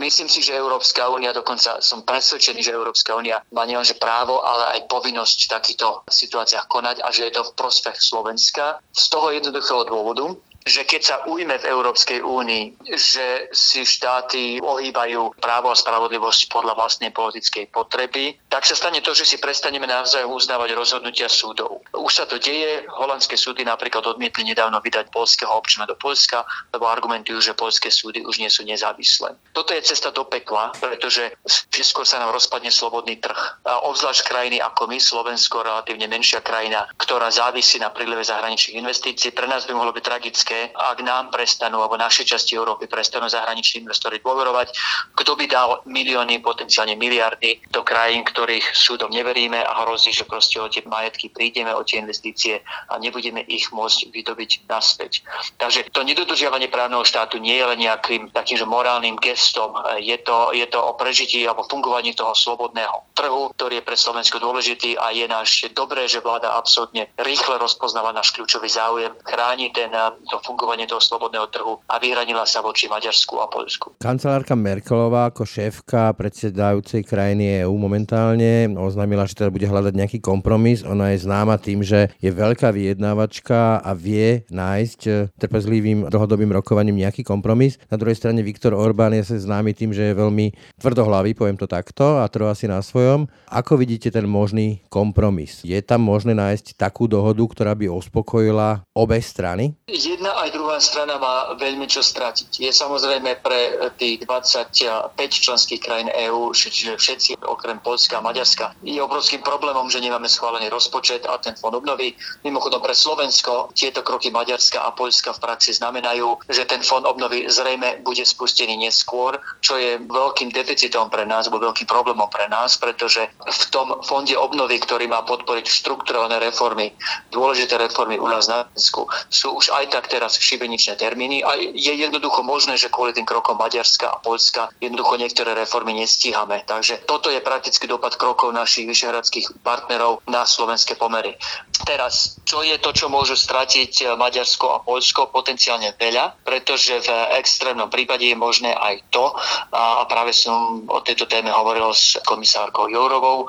Myslím 0.00 0.32
si, 0.32 0.40
že 0.40 0.56
Európska 0.56 1.12
únia, 1.12 1.36
dokonca 1.36 1.84
som 1.84 2.08
presvedčený, 2.08 2.64
že 2.64 2.72
Európska 2.72 3.12
únia 3.12 3.44
má 3.52 3.68
nielenže 3.68 4.00
právo, 4.00 4.40
ale 4.40 4.80
aj 4.80 4.88
povinnosť 4.88 5.38
v 5.44 5.52
takýchto 5.52 5.86
situáciách 6.08 6.66
konať 6.70 6.96
a 7.04 7.12
že 7.12 7.28
je 7.28 7.32
to 7.36 7.42
v 7.44 7.54
prospech 7.58 7.96
Slovenska. 7.98 8.80
Z 8.94 9.04
toho 9.12 9.34
jednoduchého 9.34 9.84
dôvodu, 9.84 10.38
že 10.68 10.84
keď 10.84 11.02
sa 11.02 11.16
ujme 11.24 11.56
v 11.56 11.68
Európskej 11.68 12.20
únii, 12.20 12.84
že 12.92 13.48
si 13.50 13.82
štáty 13.88 14.60
ohýbajú 14.60 15.40
právo 15.40 15.72
a 15.72 15.76
spravodlivosť 15.76 16.52
podľa 16.52 16.76
vlastnej 16.76 17.10
politickej 17.10 17.72
potreby, 17.72 18.36
tak 18.52 18.68
sa 18.68 18.76
stane 18.76 19.00
to, 19.00 19.16
že 19.16 19.24
si 19.24 19.36
prestaneme 19.40 19.88
navzájom 19.88 20.30
uznávať 20.36 20.76
rozhodnutia 20.76 21.32
súdov. 21.32 21.80
Už 21.96 22.12
sa 22.12 22.28
to 22.28 22.36
deje, 22.36 22.84
holandské 22.92 23.40
súdy 23.40 23.64
napríklad 23.64 24.04
odmietli 24.04 24.44
nedávno 24.44 24.78
vydať 24.84 25.08
polského 25.08 25.50
občana 25.50 25.88
do 25.88 25.96
Polska, 25.96 26.44
lebo 26.70 26.86
argumentujú, 26.86 27.40
že 27.40 27.56
polské 27.56 27.88
súdy 27.88 28.20
už 28.22 28.38
nie 28.38 28.52
sú 28.52 28.62
nezávislé. 28.68 29.32
Toto 29.56 29.72
je 29.72 29.80
cesta 29.80 30.12
do 30.12 30.28
pekla, 30.28 30.76
pretože 30.76 31.32
všetko 31.72 32.04
sa 32.04 32.20
nám 32.20 32.36
rozpadne 32.36 32.68
slobodný 32.68 33.16
trh. 33.16 33.40
A 33.64 33.88
obzvlášť 33.88 34.28
krajiny 34.28 34.60
ako 34.60 34.92
my, 34.92 35.00
Slovensko, 35.00 35.64
relatívne 35.64 36.04
menšia 36.10 36.44
krajina, 36.44 36.84
ktorá 37.00 37.32
závisí 37.32 37.80
na 37.80 37.88
príleve 37.88 38.26
zahraničných 38.26 38.78
investícií, 38.82 39.32
pre 39.32 39.48
nás 39.48 39.64
by 39.64 39.72
mohlo 39.72 39.94
byť 39.94 40.04
tragické, 40.04 40.57
ak 40.74 40.98
nám 41.04 41.30
prestanú, 41.30 41.80
alebo 41.82 42.00
našej 42.00 42.34
časti 42.34 42.58
Európy 42.58 42.90
prestanú 42.90 43.30
zahraniční 43.30 43.86
investori 43.86 44.18
dôverovať, 44.18 44.74
kto 45.14 45.32
by 45.38 45.44
dal 45.46 45.82
milióny, 45.86 46.40
potenciálne 46.42 46.98
miliardy 46.98 47.62
do 47.70 47.86
krajín, 47.86 48.26
ktorých 48.26 48.74
súdom 48.74 49.10
neveríme 49.12 49.60
a 49.60 49.86
hrozí, 49.86 50.10
že 50.10 50.26
proste 50.26 50.58
o 50.58 50.68
tie 50.68 50.82
majetky 50.84 51.30
prídeme, 51.30 51.70
o 51.74 51.82
tie 51.84 52.02
investície 52.02 52.60
a 52.88 52.98
nebudeme 52.98 53.44
ich 53.46 53.70
môcť 53.70 54.10
vydobiť 54.10 54.50
naspäť. 54.68 55.22
Takže 55.60 55.90
to 55.92 56.02
nedodržiavanie 56.02 56.68
právneho 56.68 57.04
štátu 57.04 57.38
nie 57.38 57.56
je 57.58 57.66
len 57.66 57.78
nejakým 57.78 58.30
takým 58.34 58.60
morálnym 58.66 59.16
gestom. 59.22 59.74
Je 59.98 60.18
to, 60.22 60.50
je 60.52 60.66
to 60.66 60.78
o 60.78 60.92
prežití 60.98 61.44
alebo 61.46 61.66
fungovaní 61.66 62.12
toho 62.14 62.34
slobodného 62.34 63.14
trhu, 63.14 63.50
ktorý 63.54 63.80
je 63.80 63.86
pre 63.86 63.96
Slovensko 63.96 64.38
dôležitý 64.38 64.94
a 64.98 65.10
je 65.10 65.26
náš 65.26 65.66
dobré, 65.74 66.06
že 66.06 66.22
vláda 66.22 66.54
absolútne 66.54 67.10
rýchle 67.18 67.58
rozpoznáva 67.58 68.14
náš 68.14 68.30
kľúčový 68.34 68.70
záujem, 68.70 69.12
chráni 69.26 69.70
ten, 69.74 69.90
to 70.30 70.36
fungovanie 70.48 70.88
toho 70.88 71.04
slobodného 71.04 71.44
trhu 71.52 71.76
a 71.84 72.00
vyhranila 72.00 72.48
sa 72.48 72.64
voči 72.64 72.88
Maďarsku 72.88 73.36
a 73.36 73.52
Polsku. 73.52 74.00
Kancelárka 74.00 74.56
Merkelová 74.56 75.28
ako 75.28 75.44
šéfka 75.44 76.16
predsedajúcej 76.16 77.04
krajiny 77.04 77.60
EU 77.68 77.76
momentálne 77.76 78.72
oznámila, 78.72 79.28
že 79.28 79.36
teda 79.36 79.52
bude 79.52 79.68
hľadať 79.68 79.92
nejaký 79.92 80.18
kompromis. 80.24 80.80
Ona 80.88 81.12
je 81.12 81.28
známa 81.28 81.60
tým, 81.60 81.84
že 81.84 82.08
je 82.24 82.32
veľká 82.32 82.72
vyjednávačka 82.72 83.84
a 83.84 83.90
vie 83.92 84.48
nájsť 84.48 85.00
eh, 85.06 85.28
trpezlivým 85.36 86.08
dlhodobým 86.08 86.48
rokovaním 86.56 87.04
nejaký 87.04 87.20
kompromis. 87.20 87.76
Na 87.92 88.00
druhej 88.00 88.16
strane 88.16 88.40
Viktor 88.40 88.72
Orbán 88.72 89.12
je 89.12 89.28
sa 89.28 89.36
známy 89.36 89.76
tým, 89.76 89.92
že 89.92 90.10
je 90.10 90.18
veľmi 90.18 90.56
tvrdohlavý, 90.80 91.36
poviem 91.36 91.60
to 91.60 91.68
takto, 91.68 92.22
a 92.22 92.24
trvá 92.32 92.56
si 92.56 92.64
na 92.64 92.80
svojom. 92.80 93.28
Ako 93.52 93.76
vidíte 93.76 94.08
ten 94.08 94.24
možný 94.24 94.80
kompromis? 94.88 95.60
Je 95.60 95.76
tam 95.84 96.00
možné 96.00 96.32
nájsť 96.32 96.78
takú 96.78 97.04
dohodu, 97.10 97.42
ktorá 97.44 97.72
by 97.76 97.92
uspokojila 97.92 98.86
obe 98.96 99.18
strany? 99.20 99.76
Jedna 99.90 100.27
aj 100.34 100.52
druhá 100.52 100.78
strana 100.82 101.16
má 101.16 101.54
veľmi 101.56 101.86
čo 101.88 102.04
stratiť. 102.04 102.60
Je 102.60 102.70
samozrejme 102.72 103.40
pre 103.40 103.90
tých 103.96 104.24
25 104.26 105.14
členských 105.16 105.80
krajín 105.80 106.10
EÚ, 106.12 106.52
čiže 106.52 106.98
všetci 106.98 107.30
okrem 107.46 107.80
Polska 107.80 108.18
a 108.18 108.24
Maďarska, 108.24 108.76
je 108.84 109.00
obrovským 109.00 109.40
problémom, 109.40 109.88
že 109.88 110.02
nemáme 110.02 110.28
schválený 110.28 110.68
rozpočet 110.68 111.24
a 111.24 111.38
ten 111.38 111.56
fond 111.56 111.74
obnovy. 111.74 112.12
Mimochodom 112.44 112.82
pre 112.82 112.92
Slovensko 112.92 113.72
tieto 113.72 114.02
kroky 114.02 114.28
Maďarska 114.28 114.82
a 114.82 114.92
Polska 114.92 115.32
v 115.32 115.42
praxi 115.42 115.72
znamenajú, 115.76 116.50
že 116.50 116.68
ten 116.68 116.82
fond 116.82 117.06
obnovy 117.06 117.48
zrejme 117.48 118.02
bude 118.04 118.24
spustený 118.26 118.76
neskôr, 118.76 119.40
čo 119.64 119.78
je 119.78 119.96
veľkým 120.02 120.52
deficitom 120.52 121.08
pre 121.08 121.24
nás, 121.24 121.46
alebo 121.46 121.70
veľkým 121.70 121.86
problémom 121.86 122.28
pre 122.28 122.50
nás, 122.50 122.76
pretože 122.76 123.24
v 123.46 123.62
tom 123.70 124.00
fonde 124.04 124.36
obnovy, 124.36 124.82
ktorý 124.82 125.08
má 125.08 125.22
podporiť 125.24 125.64
štrukturované 125.64 126.42
reformy, 126.42 126.92
dôležité 127.30 127.78
reformy 127.78 128.18
u 128.18 128.26
nás 128.28 128.48
na 128.48 128.66
Slovensku, 128.68 129.08
sú 129.28 129.48
už 129.58 129.70
aj 129.72 129.84
tak 129.92 130.04
teraz 130.18 130.34
šibeničné 130.34 130.98
termíny 130.98 131.46
a 131.46 131.54
je 131.54 131.94
jednoducho 131.94 132.42
možné, 132.42 132.74
že 132.74 132.90
kvôli 132.90 133.14
tým 133.14 133.22
krokom 133.22 133.54
Maďarska 133.54 134.10
a 134.10 134.18
Polska 134.18 134.66
jednoducho 134.82 135.14
niektoré 135.14 135.54
reformy 135.54 135.94
nestíhame. 135.94 136.66
Takže 136.66 137.06
toto 137.06 137.30
je 137.30 137.38
prakticky 137.38 137.86
dopad 137.86 138.18
krokov 138.18 138.50
našich 138.50 138.90
vyšehradských 138.90 139.62
partnerov 139.62 140.26
na 140.26 140.42
slovenské 140.42 140.98
pomery. 140.98 141.38
Teraz, 141.86 142.42
čo 142.42 142.66
je 142.66 142.74
to, 142.82 142.90
čo 142.90 143.06
môžu 143.06 143.38
stratiť 143.38 144.18
Maďarsko 144.18 144.66
a 144.74 144.82
Polsko? 144.82 145.30
Potenciálne 145.30 145.94
veľa, 145.94 146.42
pretože 146.42 146.98
v 146.98 147.08
extrémnom 147.38 147.86
prípade 147.86 148.26
je 148.26 148.34
možné 148.34 148.74
aj 148.74 149.06
to, 149.14 149.30
a 149.70 150.02
práve 150.10 150.34
som 150.34 150.82
o 150.90 150.98
tejto 151.06 151.30
téme 151.30 151.54
hovoril 151.54 151.94
s 151.94 152.18
komisárkou 152.26 152.90
Jourovou, 152.90 153.46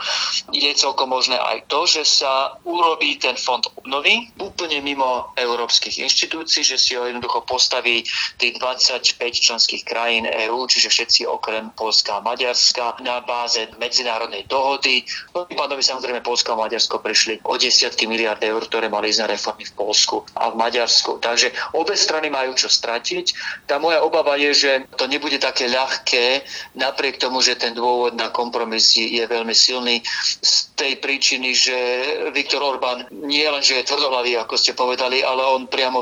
je 0.54 0.70
celkom 0.78 1.10
možné 1.10 1.42
aj 1.42 1.66
to, 1.66 1.90
že 1.90 2.06
sa 2.06 2.54
urobí 2.62 3.18
ten 3.18 3.34
fond 3.34 3.66
obnovy 3.74 4.30
úplne 4.38 4.78
mimo 4.86 5.34
európskych 5.34 6.06
inštitúcií, 6.06 6.59
že 6.64 6.78
si 6.78 6.96
ho 6.96 7.06
jednoducho 7.06 7.44
postaví 7.44 8.04
tých 8.38 8.60
25 8.60 9.18
členských 9.18 9.84
krajín 9.86 10.26
EÚ, 10.28 10.68
čiže 10.68 10.90
všetci 10.90 11.22
okrem 11.28 11.72
Polska 11.74 12.20
a 12.20 12.26
Maďarska 12.26 13.00
na 13.02 13.22
báze 13.24 13.68
medzinárodnej 13.80 14.46
dohody. 14.48 15.04
No, 15.36 15.46
pánovi 15.48 15.84
samozrejme 15.84 16.22
Polska 16.22 16.54
a 16.54 16.60
Maďarsko 16.60 17.00
prišli 17.00 17.44
o 17.48 17.56
desiatky 17.56 18.06
miliard 18.06 18.42
eur, 18.44 18.62
ktoré 18.66 18.88
mali 18.88 19.12
ísť 19.12 19.22
na 19.24 19.32
reformy 19.32 19.64
v 19.66 19.74
Polsku 19.76 20.24
a 20.36 20.52
v 20.52 20.60
Maďarsku. 20.60 21.20
Takže 21.20 21.52
obe 21.76 21.96
strany 21.96 22.32
majú 22.32 22.56
čo 22.56 22.68
stratiť. 22.68 23.26
Tá 23.66 23.78
moja 23.78 24.04
obava 24.04 24.36
je, 24.36 24.52
že 24.54 24.72
to 24.96 25.06
nebude 25.06 25.38
také 25.40 25.68
ľahké, 25.68 26.44
napriek 26.76 27.20
tomu, 27.22 27.40
že 27.44 27.60
ten 27.60 27.76
dôvod 27.76 28.16
na 28.16 28.30
kompromis 28.30 28.96
je 28.96 29.22
veľmi 29.24 29.54
silný 29.56 30.02
z 30.44 30.54
tej 30.76 31.00
príčiny, 31.04 31.52
že 31.52 31.78
Viktor 32.32 32.64
Orbán 32.64 33.08
nie 33.12 33.44
len, 33.44 33.62
že 33.64 33.82
je 33.82 33.90
tvrdohlavý, 33.90 34.40
ako 34.40 34.56
ste 34.56 34.78
povedali, 34.78 35.24
ale 35.24 35.44
on 35.44 35.68
priamo 35.68 36.00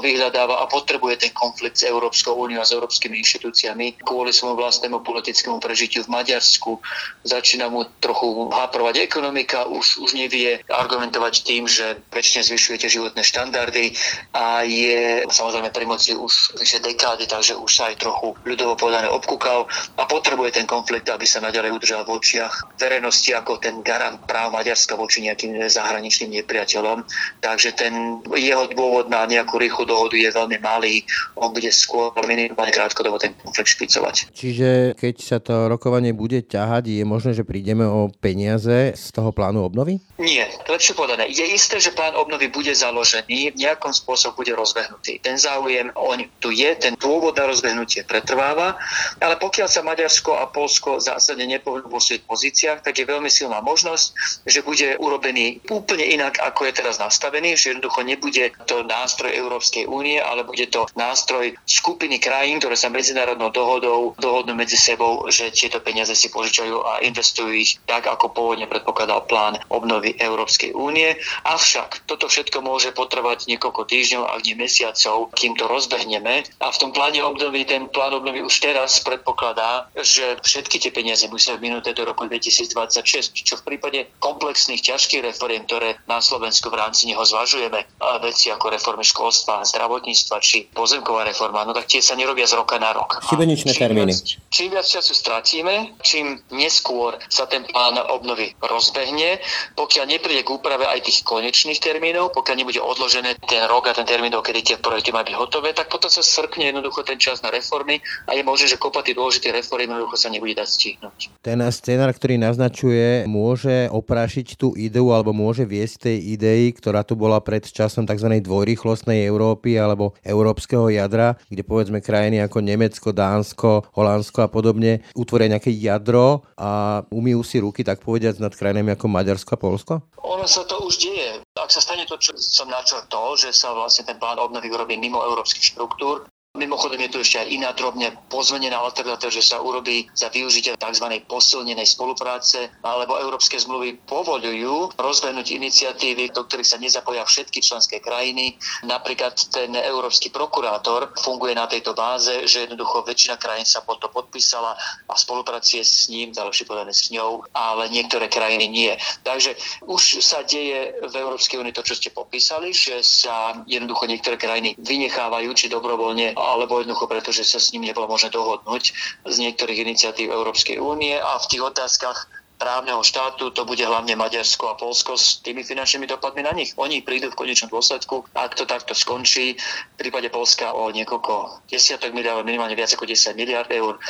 vyhľadáva 0.47 0.63
a 0.63 0.71
potrebuje 0.71 1.15
ten 1.19 1.31
konflikt 1.35 1.77
s 1.77 1.83
Európskou 1.83 2.39
úniou 2.39 2.63
a 2.63 2.65
s 2.65 2.71
európskymi 2.71 3.19
inštitúciami 3.19 3.99
kvôli 3.99 4.31
svojmu 4.31 4.55
vlastnému 4.55 5.03
politickému 5.03 5.59
prežitiu 5.59 6.07
v 6.07 6.15
Maďarsku. 6.15 6.79
Začína 7.27 7.67
mu 7.67 7.83
trochu 7.99 8.47
háprovať 8.47 9.03
ekonomika, 9.03 9.67
už, 9.67 9.99
už 9.99 10.15
nevie 10.15 10.63
argumentovať 10.71 11.43
tým, 11.43 11.67
že 11.67 11.99
väčšine 12.15 12.47
zvyšujete 12.47 12.87
životné 12.87 13.21
štandardy 13.21 13.91
a 14.31 14.63
je 14.63 15.27
samozrejme 15.27 15.69
pri 15.75 15.85
moci 15.85 16.15
už 16.15 16.55
vyše 16.55 16.79
dekády, 16.79 17.27
takže 17.27 17.59
už 17.59 17.67
sa 17.67 17.91
aj 17.91 17.99
trochu 17.99 18.31
ľudovo 18.47 18.79
povedané 18.79 19.11
obkúkal 19.11 19.67
a 19.99 20.03
potrebuje 20.07 20.55
ten 20.55 20.65
konflikt, 20.65 21.11
aby 21.11 21.27
sa 21.27 21.43
naďalej 21.43 21.75
udržal 21.75 22.07
v 22.07 22.15
očiach 22.15 22.79
verejnosti 22.79 23.35
ako 23.35 23.59
ten 23.59 23.83
garant 23.83 24.23
práv 24.23 24.55
Maďarska 24.55 24.95
voči 24.95 25.25
nejakým 25.27 25.59
zahraničným 25.67 26.39
nepriateľom. 26.41 27.03
Takže 27.43 27.69
ten 27.75 28.23
jeho 28.37 28.69
dôvod 28.71 29.09
na 29.09 29.25
nejakú 29.25 29.57
rýchlu 29.57 29.89
dohodu 29.89 30.13
je 30.13 30.29
veľmi 30.37 30.57
malý, 30.61 31.01
on 31.33 31.49
bude 31.49 31.69
skôr 31.73 32.13
minimálne 32.29 32.73
krátkodobo 32.73 33.17
ten 33.17 33.33
konflikt 33.41 33.73
špicovať. 33.73 34.29
Čiže 34.33 34.93
keď 34.93 35.15
sa 35.17 35.37
to 35.41 35.65
rokovanie 35.65 36.13
bude 36.13 36.45
ťahať, 36.45 37.01
je 37.01 37.03
možné, 37.03 37.33
že 37.33 37.47
prídeme 37.47 37.83
o 37.83 38.13
peniaze 38.13 38.93
z 38.93 39.07
toho 39.13 39.33
plánu 39.33 39.65
obnovy? 39.65 39.97
Nie, 40.21 40.49
lepšie 40.65 40.93
povedané. 40.93 41.29
Je 41.29 41.45
isté, 41.45 41.81
že 41.81 41.93
plán 41.93 42.13
obnovy 42.13 42.49
bude 42.49 42.73
založený, 42.73 43.53
v 43.53 43.57
nejakom 43.57 43.93
spôsobu 43.93 44.45
bude 44.45 44.53
rozbehnutý. 44.53 45.17
Ten 45.21 45.37
záujem 45.37 45.89
on 45.97 46.21
tu 46.37 46.53
je, 46.53 46.69
ten 46.77 46.93
dôvod 46.97 47.33
na 47.37 47.49
rozbehnutie 47.49 48.05
pretrváva, 48.05 48.77
ale 49.21 49.35
pokiaľ 49.41 49.67
sa 49.69 49.81
Maďarsko 49.81 50.37
a 50.37 50.49
Polsko 50.49 51.01
zásadne 51.01 51.49
nepohnú 51.49 51.89
vo 51.89 52.01
svojich 52.01 52.25
pozíciách, 52.25 52.85
tak 52.85 52.97
je 52.97 53.05
veľmi 53.09 53.29
silná 53.31 53.63
možnosť, 53.63 54.05
že 54.45 54.61
bude 54.61 54.97
urobený 55.01 55.61
úplne 55.69 56.05
inak, 56.05 56.37
ako 56.41 56.69
je 56.69 56.73
teraz 56.77 57.01
nastavený, 57.01 57.57
že 57.57 57.73
jednoducho 57.73 58.01
nebude 58.05 58.53
to 58.65 58.85
nástroj 58.85 59.31
Európskej 59.33 59.89
únie, 59.89 60.21
ale 60.27 60.43
bude 60.43 60.67
to 60.67 60.83
nástroj 60.99 61.55
skupiny 61.63 62.19
krajín, 62.19 62.59
ktoré 62.59 62.75
sa 62.75 62.91
medzinárodnou 62.91 63.49
dohodou 63.55 64.13
dohodnú 64.19 64.53
medzi 64.53 64.75
sebou, 64.75 65.23
že 65.31 65.49
tieto 65.55 65.79
peniaze 65.79 66.11
si 66.13 66.27
požičajú 66.27 66.75
a 66.83 66.91
investujú 67.07 67.51
ich 67.55 67.79
tak, 67.87 68.05
ako 68.05 68.35
pôvodne 68.35 68.67
predpokladal 68.67 69.23
plán 69.25 69.55
obnovy 69.71 70.19
Európskej 70.19 70.75
únie. 70.75 71.15
Avšak 71.47 72.03
toto 72.09 72.27
všetko 72.27 72.59
môže 72.59 72.91
potrvať 72.91 73.47
niekoľko 73.47 73.87
týždňov, 73.87 74.23
ak 74.27 74.43
nie 74.43 74.55
mesiacov, 74.59 75.31
kým 75.37 75.55
to 75.55 75.65
rozbehneme. 75.65 76.43
A 76.59 76.67
v 76.67 76.77
tom 76.77 76.91
pláne 76.91 77.23
obnovy, 77.23 77.63
ten 77.63 77.87
plán 77.87 78.13
obnovy 78.17 78.43
už 78.43 78.59
teraz 78.59 78.99
predpokladá, 78.99 79.87
že 79.95 80.37
všetky 80.43 80.81
tie 80.81 80.91
peniaze 80.91 81.23
musia 81.31 81.55
minúť 81.55 81.95
do 81.95 82.03
roku 82.03 82.27
2026, 82.27 83.47
čo 83.47 83.55
v 83.61 83.65
prípade 83.73 84.11
komplexných 84.19 84.83
ťažkých 84.83 85.23
reforiem, 85.23 85.63
ktoré 85.69 86.01
na 86.09 86.19
Slovensku 86.19 86.67
v 86.67 86.79
rámci 86.83 87.07
neho 87.07 87.23
zvažujeme, 87.23 87.85
veci 88.19 88.51
ako 88.51 88.73
reformy 88.73 89.05
školstva, 89.05 89.63
zdravotníctva 89.63 90.16
či 90.41 90.65
pozemková 90.73 91.27
reforma, 91.27 91.65
no 91.67 91.73
tak 91.77 91.85
tie 91.85 92.01
sa 92.01 92.17
nerobia 92.17 92.49
z 92.49 92.57
roka 92.57 92.81
na 92.81 92.93
rok. 92.93 93.21
Šibeničné 93.29 93.71
termíny. 93.77 94.13
Viac, 94.13 94.49
čím 94.49 94.69
viac 94.73 94.87
času 94.87 95.13
stratíme, 95.13 95.99
čím 96.01 96.41
neskôr 96.53 97.17
sa 97.29 97.45
ten 97.45 97.67
plán 97.67 97.99
obnovy 98.09 98.53
rozbehne, 98.63 99.37
pokiaľ 99.77 100.05
nepríde 100.07 100.41
k 100.45 100.53
úprave 100.53 100.85
aj 100.87 101.05
tých 101.05 101.21
konečných 101.27 101.77
termínov, 101.81 102.33
pokiaľ 102.33 102.55
nebude 102.57 102.81
odložené 102.81 103.37
ten 103.45 103.65
rok 103.67 103.89
a 103.89 103.93
ten 103.93 104.07
termín, 104.07 104.33
kedy 104.33 104.59
tie 104.63 104.77
projekty 104.79 105.11
majú 105.11 105.33
byť 105.33 105.35
hotové, 105.35 105.69
tak 105.75 105.91
potom 105.91 106.07
sa 106.07 106.23
srkne 106.23 106.71
jednoducho 106.71 107.03
ten 107.03 107.19
čas 107.19 107.43
na 107.43 107.51
reformy 107.51 107.99
a 108.29 108.37
je 108.37 108.43
možné, 108.45 108.71
že 108.71 108.79
kopa 108.79 109.03
tých 109.03 109.19
dôležitých 109.19 109.59
reformy 109.59 109.89
jednoducho 109.89 110.15
sa 110.15 110.29
nebude 110.31 110.55
dať 110.55 110.67
stihnúť. 110.67 111.19
Ten 111.43 111.59
scénar, 111.67 112.15
ktorý 112.15 112.39
naznačuje, 112.39 113.27
môže 113.27 113.91
oprášiť 113.91 114.55
tú 114.55 114.77
ideu 114.79 115.11
alebo 115.11 115.35
môže 115.35 115.67
viesť 115.67 116.07
tej 116.07 116.17
idei, 116.37 116.71
ktorá 116.71 117.03
tu 117.03 117.19
bola 117.19 117.43
pred 117.43 117.65
časom 117.65 118.07
tzv. 118.07 118.39
dvojrýchlostnej 118.39 119.27
Európy 119.27 119.75
alebo 119.75 120.06
európskeho 120.21 120.91
jadra, 120.91 121.39
kde 121.49 121.63
povedzme 121.63 122.03
krajiny 122.03 122.43
ako 122.43 122.61
Nemecko, 122.61 123.09
Dánsko, 123.15 123.91
Holandsko 123.95 124.45
a 124.45 124.51
podobne 124.51 125.03
utvoria 125.17 125.51
nejaké 125.51 125.73
jadro 125.73 126.45
a 126.59 127.01
umýjú 127.09 127.41
si 127.43 127.57
ruky, 127.63 127.81
tak 127.81 128.03
povediať, 128.03 128.39
nad 128.43 128.53
krajinami 128.53 128.93
ako 128.93 129.05
Maďarsko 129.09 129.51
a 129.55 129.61
Polsko? 129.61 129.93
Ono 130.21 130.45
sa 130.45 130.67
to 130.67 130.77
už 130.83 130.99
deje. 130.99 131.41
Ak 131.57 131.73
sa 131.73 131.81
stane 131.81 132.05
to, 132.05 132.19
čo 132.21 132.35
som 132.37 132.69
načrtol, 132.69 133.39
že 133.39 133.49
sa 133.55 133.73
vlastne 133.73 134.05
ten 134.05 134.19
plán 134.21 134.37
obnovy 134.37 134.69
urobí 134.69 134.99
mimo 134.99 135.23
európskych 135.23 135.73
štruktúr, 135.73 136.27
Mimochodom 136.57 136.97
je 136.97 137.09
tu 137.13 137.17
ešte 137.21 137.37
aj 137.45 137.47
iná 137.53 137.69
drobne 137.77 138.09
pozmenená 138.33 138.81
alternatíva, 138.81 139.29
že 139.29 139.45
sa 139.45 139.61
urobí 139.61 140.09
za 140.17 140.33
využitie 140.33 140.73
tzv. 140.73 141.07
posilnenej 141.29 141.85
spolupráce, 141.85 142.73
alebo 142.81 143.21
európske 143.21 143.61
zmluvy 143.61 144.01
povolujú 144.09 144.97
rozbehnúť 144.97 145.53
iniciatívy, 145.53 146.33
do 146.33 146.43
ktorých 146.43 146.67
sa 146.73 146.81
nezapoja 146.81 147.21
všetky 147.23 147.61
členské 147.61 148.01
krajiny. 148.01 148.57
Napríklad 148.83 149.37
ten 149.53 149.77
európsky 149.77 150.33
prokurátor 150.33 151.13
funguje 151.21 151.53
na 151.53 151.69
tejto 151.69 151.93
báze, 151.93 152.33
že 152.49 152.65
jednoducho 152.65 153.05
väčšina 153.05 153.37
krajín 153.37 153.69
sa 153.69 153.85
pod 153.85 154.01
to 154.01 154.09
podpísala 154.09 154.73
a 155.07 155.13
spolupracuje 155.13 155.85
s 155.85 156.09
ním, 156.09 156.33
lepšie 156.33 156.65
povedané 156.65 156.93
s 156.93 157.13
ňou, 157.13 157.45
ale 157.53 157.91
niektoré 157.93 158.31
krajiny 158.31 158.65
nie. 158.65 158.93
Takže 159.21 159.53
už 159.85 160.23
sa 160.25 160.41
deje 160.41 160.97
v 161.03 161.13
Európskej 161.13 161.59
únii 161.61 161.75
to, 161.75 161.85
čo 161.85 161.97
ste 161.99 162.09
popísali, 162.09 162.73
že 162.73 163.03
sa 163.05 163.61
jednoducho 163.69 164.09
niektoré 164.09 164.39
krajiny 164.39 164.73
vynechávajú, 164.79 165.49
či 165.53 165.69
dobrovoľne 165.69 166.33
alebo 166.47 166.79
jednoducho 166.79 167.11
preto, 167.11 167.35
že 167.35 167.43
sa 167.43 167.59
s 167.59 167.75
ním 167.75 167.83
nebolo 167.83 168.07
možné 168.07 168.31
dohodnúť 168.31 168.95
z 169.27 169.35
niektorých 169.43 169.83
iniciatív 169.83 170.31
Európskej 170.31 170.79
únie 170.79 171.19
a 171.19 171.35
v 171.35 171.45
tých 171.51 171.63
otázkach 171.67 172.31
právneho 172.57 173.05
štátu, 173.05 173.53
to 173.53 173.69
bude 173.69 173.85
hlavne 173.85 174.17
Maďarsko 174.17 174.73
a 174.73 174.77
Polsko 174.77 175.13
s 175.13 175.39
tými 175.45 175.61
finančnými 175.61 176.09
dopadmi 176.09 176.41
na 176.41 176.51
nich. 176.57 176.73
Oni 176.81 177.05
prídu 177.05 177.29
v 177.29 177.37
konečnom 177.37 177.69
dôsledku, 177.69 178.25
ak 178.33 178.57
to 178.57 178.65
takto 178.65 178.97
skončí, 178.97 179.53
v 179.93 179.95
prípade 179.95 180.33
Polska 180.33 180.73
o 180.73 180.89
niekoľko 180.89 181.69
desiatok 181.69 182.17
miliard, 182.17 182.41
minimálne 182.41 182.73
viac 182.73 182.89
ako 182.89 183.05
10 183.05 183.37
miliard 183.37 183.69
eur, 183.69 184.01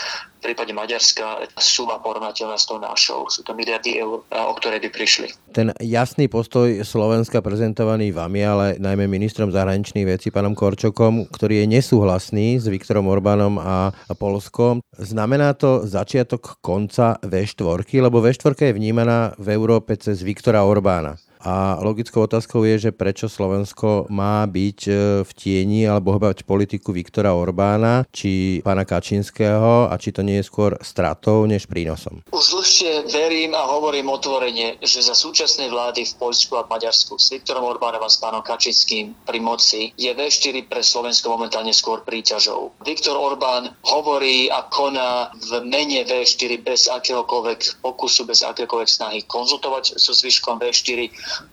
prípade 0.47 0.71
Maďarska 0.71 1.51
suma 1.59 1.99
porovnateľná 1.99 2.55
s 2.55 2.63
tou 2.63 2.79
našou. 2.79 3.27
Sú 3.27 3.43
to 3.43 3.51
miliardy 3.51 3.99
eur, 3.99 4.23
o 4.23 4.53
ktoré 4.55 4.79
by 4.79 4.87
prišli. 4.87 5.27
Ten 5.51 5.75
jasný 5.83 6.31
postoj 6.31 6.71
Slovenska 6.87 7.43
prezentovaný 7.43 8.15
vami, 8.15 8.41
ale 8.47 8.65
najmä 8.79 9.11
ministrom 9.11 9.51
zahraničných 9.51 10.07
vecí, 10.07 10.31
pánom 10.31 10.55
Korčokom, 10.55 11.27
ktorý 11.27 11.67
je 11.67 11.75
nesúhlasný 11.75 12.63
s 12.63 12.71
Viktorom 12.71 13.11
Orbánom 13.11 13.59
a 13.59 13.91
Polskom, 14.15 14.79
znamená 14.95 15.51
to 15.59 15.83
začiatok 15.83 16.63
konca 16.63 17.19
V4, 17.19 17.83
lebo 17.99 18.23
V4 18.23 18.71
je 18.71 18.77
vnímaná 18.77 19.35
v 19.35 19.51
Európe 19.51 19.99
cez 19.99 20.23
Viktora 20.23 20.63
Orbána. 20.63 21.19
A 21.45 21.77
logickou 21.81 22.25
otázkou 22.25 22.65
je, 22.65 22.89
že 22.89 22.91
prečo 22.95 23.29
Slovensko 23.29 24.09
má 24.09 24.41
byť 24.49 24.79
e, 24.87 24.91
v 25.21 25.31
tieni 25.37 25.85
alebo 25.85 26.17
obávať 26.17 26.43
politiku 26.43 26.89
Viktora 26.89 27.37
Orbána, 27.37 28.09
či 28.09 28.63
pána 28.65 28.87
Kačinského 28.87 29.91
a 29.91 29.93
či 30.01 30.09
to 30.09 30.25
nie 30.25 30.41
je 30.41 30.47
skôr 30.49 30.73
stratou 30.81 31.45
než 31.45 31.69
prínosom. 31.69 32.25
Už 32.33 32.45
dlhšie 32.57 33.13
verím 33.13 33.53
a 33.53 33.69
hovorím 33.69 34.09
otvorene, 34.09 34.81
že 34.81 35.05
za 35.05 35.13
súčasnej 35.13 35.69
vlády 35.69 36.09
v 36.09 36.13
Poľsku 36.17 36.57
a 36.57 36.65
Maďarsku 36.65 37.21
s 37.21 37.29
Viktorom 37.29 37.69
Orbánom 37.69 38.01
a 38.01 38.09
s 38.09 38.17
pánom 38.17 38.41
Kačinským 38.41 39.13
pri 39.25 39.39
moci 39.41 39.93
je 39.93 40.09
V4 40.09 40.65
pre 40.65 40.81
Slovensko 40.81 41.29
momentálne 41.29 41.73
skôr 41.73 42.01
príťažou. 42.01 42.73
Viktor 42.81 43.13
Orbán 43.13 43.77
hovorí 43.85 44.49
a 44.49 44.65
koná 44.65 45.29
v 45.37 45.61
mene 45.69 46.01
V4 46.01 46.65
bez 46.65 46.89
akéhokoľvek 46.89 47.85
pokusu, 47.85 48.25
bez 48.25 48.41
akéhokoľvek 48.41 48.89
snahy 48.89 49.19
konzultovať 49.29 49.99
so 50.01 50.11
zvyškom 50.17 50.57
V4 50.57 51.09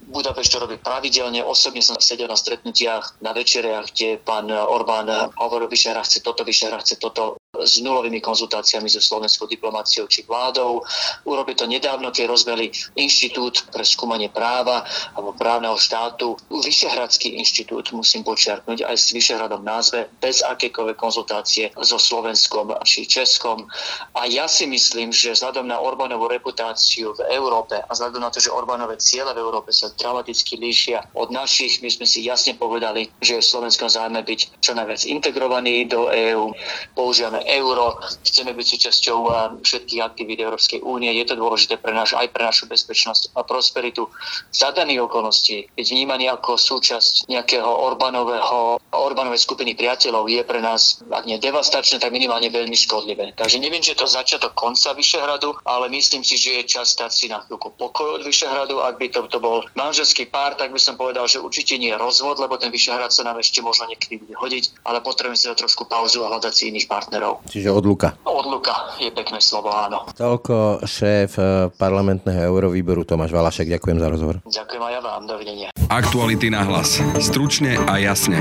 Budapešť 0.09 0.51
to 0.51 0.59
robí 0.63 0.77
pravidelne. 0.79 1.43
Osobne 1.43 1.83
som 1.83 1.99
sedel 1.99 2.31
na 2.31 2.39
stretnutiach, 2.39 3.19
na 3.21 3.35
večeriach, 3.35 3.91
kde 3.91 4.23
pán 4.23 4.49
Orbán 4.51 5.11
hovoril, 5.39 5.67
Vyšehra 5.69 6.03
chce 6.07 6.23
toto, 6.23 6.47
Vyšehra 6.47 6.79
chce 6.81 6.97
toto 6.97 7.37
s 7.63 7.79
nulovými 7.79 8.19
konzultáciami 8.19 8.91
so 8.91 8.99
slovenskou 8.99 9.47
diplomáciou 9.47 10.11
či 10.11 10.27
vládou. 10.27 10.83
Urobili 11.29 11.55
to 11.55 11.71
nedávno, 11.71 12.11
keď 12.11 12.31
rozbeli 12.31 12.75
Inštitút 12.99 13.71
pre 13.71 13.87
skúmanie 13.87 14.33
práva 14.33 14.83
alebo 15.15 15.37
právneho 15.37 15.79
štátu. 15.79 16.35
Vyšehradský 16.51 17.39
inštitút, 17.39 17.93
musím 17.95 18.27
počiarknúť, 18.27 18.89
aj 18.89 18.97
s 18.97 19.13
Vyšehradom 19.15 19.63
názve, 19.63 20.11
bez 20.19 20.43
akékoľvek 20.43 20.97
konzultácie 20.99 21.71
so 21.85 22.01
Slovenskom 22.01 22.75
či 22.83 23.07
Českom. 23.07 23.69
A 24.17 24.27
ja 24.27 24.49
si 24.49 24.67
myslím, 24.67 25.13
že 25.13 25.37
vzhľadom 25.37 25.69
na 25.69 25.79
Orbánovú 25.79 26.27
reputáciu 26.27 27.13
v 27.15 27.29
Európe 27.31 27.79
a 27.79 27.91
vzhľadom 27.93 28.25
na 28.25 28.33
to, 28.33 28.41
že 28.41 28.51
Orbánové 28.51 28.97
ciele 28.97 29.37
v 29.37 29.43
Európe 29.45 29.71
sa 29.71 29.93
dramaticky 29.93 30.57
líšia 30.57 31.05
od 31.15 31.29
našich, 31.29 31.85
my 31.85 31.93
sme 31.93 32.09
si 32.09 32.25
jasne 32.25 32.57
povedali, 32.57 33.13
že 33.21 33.39
je 33.39 33.43
v 33.45 33.51
Slovenskom 33.53 33.93
zájme 33.93 34.25
byť 34.25 34.41
čo 34.65 34.73
najviac 34.73 35.05
integrovaný 35.05 35.85
do 35.85 36.09
EÚ. 36.09 36.57
Používame 36.97 37.44
euro, 37.47 38.01
chceme 38.25 38.57
byť 38.57 38.67
súčasťou 38.67 39.19
eh, 39.29 39.35
všetkých 39.63 40.01
aktivít 40.03 40.41
Európskej 40.41 40.81
únie. 40.83 41.13
Je 41.15 41.27
to 41.29 41.39
dôležité 41.39 41.77
pre 41.77 41.93
náš, 41.93 42.17
aj 42.17 42.29
pre 42.33 42.43
našu 42.45 42.67
bezpečnosť 42.67 43.37
a 43.37 43.45
prosperitu. 43.45 44.09
Za 44.51 44.73
daných 44.73 45.07
okolností 45.07 45.69
byť 45.77 45.87
vnímaný 45.87 46.31
ako 46.33 46.57
súčasť 46.57 47.29
nejakého 47.29 47.67
Orbánového, 47.67 48.79
Orbánovej 48.95 49.43
skupiny 49.43 49.75
priateľov 49.75 50.31
je 50.31 50.43
pre 50.47 50.63
nás, 50.63 51.03
ak 51.11 51.27
nie 51.27 51.37
devastačné, 51.43 51.99
tak 51.99 52.15
minimálne 52.15 52.47
veľmi 52.49 52.75
škodlivé. 52.79 53.35
Takže 53.35 53.59
neviem, 53.59 53.83
že 53.83 53.99
to 53.99 54.07
začiatok 54.07 54.55
konca 54.55 54.95
Vyšehradu, 54.95 55.59
ale 55.67 55.91
myslím 55.91 56.23
si, 56.23 56.39
že 56.39 56.63
je 56.63 56.79
čas 56.79 56.95
stať 56.95 57.11
si 57.11 57.27
na 57.27 57.43
chvíľku 57.45 57.75
pokoj 57.75 58.21
od 58.21 58.23
Vyšehradu. 58.23 58.81
Ak 58.81 58.97
by 59.03 59.11
to, 59.11 59.27
to 59.27 59.43
bol 59.43 59.67
manželský 59.75 60.31
pár, 60.31 60.55
tak 60.55 60.71
by 60.71 60.79
som 60.79 60.95
povedal, 60.95 61.27
že 61.27 61.43
určite 61.43 61.75
nie 61.75 61.91
je 61.91 61.99
rozvod, 61.99 62.39
lebo 62.39 62.55
ten 62.57 62.71
Vyšehrad 62.71 63.11
sa 63.11 63.27
nám 63.27 63.43
ešte 63.43 63.61
možno 63.61 63.91
niekedy 63.91 64.23
bude 64.23 64.35
hodiť, 64.39 64.87
ale 64.87 65.03
potrebujeme 65.03 65.39
si 65.39 65.51
dať 65.51 65.59
trošku 65.67 65.91
pauzu 65.91 66.23
a 66.23 66.31
hľadať 66.31 66.53
si 66.55 66.71
iných 66.71 66.87
partnerov. 66.87 67.34
Čiže 67.49 67.69
odluka. 67.71 68.17
Odluka 68.25 68.97
je 68.99 69.11
pekné 69.11 69.39
slovo, 69.43 69.73
áno. 69.73 70.07
Toľko 70.15 70.87
šéf 70.87 71.37
eh, 71.37 71.69
parlamentného 71.75 72.47
eurovýboru 72.49 73.03
Tomáš 73.03 73.35
Valašek. 73.35 73.71
Ďakujem 73.75 73.99
za 73.99 74.09
rozhovor. 74.09 74.37
Ďakujem 74.47 74.83
aj 74.83 74.93
ja 74.93 75.01
vám. 75.03 75.23
Dovidenia. 75.25 75.69
Aktuality 75.91 76.49
na 76.49 76.65
hlas. 76.65 77.03
Stručne 77.21 77.77
a 77.85 78.01
jasne. 78.01 78.41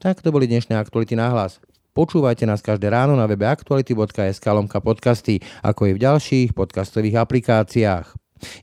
Tak 0.00 0.24
to 0.24 0.32
boli 0.32 0.48
dnešné 0.48 0.80
aktuality 0.80 1.12
na 1.12 1.28
hlas. 1.28 1.60
Počúvajte 1.90 2.46
nás 2.46 2.62
každé 2.62 2.88
ráno 2.88 3.18
na 3.18 3.26
webe 3.26 3.44
aktuality.sk 3.44 4.46
lomka 4.46 4.78
podcasty, 4.78 5.42
ako 5.60 5.90
i 5.90 5.92
v 5.98 6.02
ďalších 6.06 6.54
podcastových 6.54 7.18
aplikáciách. 7.18 8.14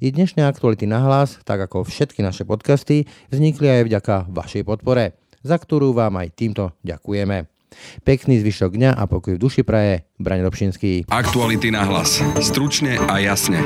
I 0.01 0.09
dnešné 0.09 0.47
aktuality 0.47 0.89
na 0.89 1.03
hlas, 1.05 1.37
tak 1.45 1.61
ako 1.61 1.85
všetky 1.85 2.25
naše 2.25 2.47
podcasty, 2.47 3.05
vznikli 3.29 3.69
aj 3.69 3.83
vďaka 3.85 4.15
vašej 4.31 4.63
podpore, 4.65 5.19
za 5.45 5.59
ktorú 5.59 5.93
vám 5.93 6.17
aj 6.17 6.33
týmto 6.33 6.73
ďakujeme. 6.81 7.56
Pekný 8.07 8.39
zvyšok 8.39 8.79
dňa 8.79 8.91
a 8.95 9.03
pokoj 9.05 9.35
v 9.35 9.41
duši 9.41 9.61
praje, 9.67 10.07
Braň 10.17 10.47
Robšinský. 10.47 11.11
Aktuality 11.11 11.69
na 11.71 11.83
hlas. 11.83 12.23
Stručne 12.39 12.95
a 12.95 13.19
jasne. 13.19 13.59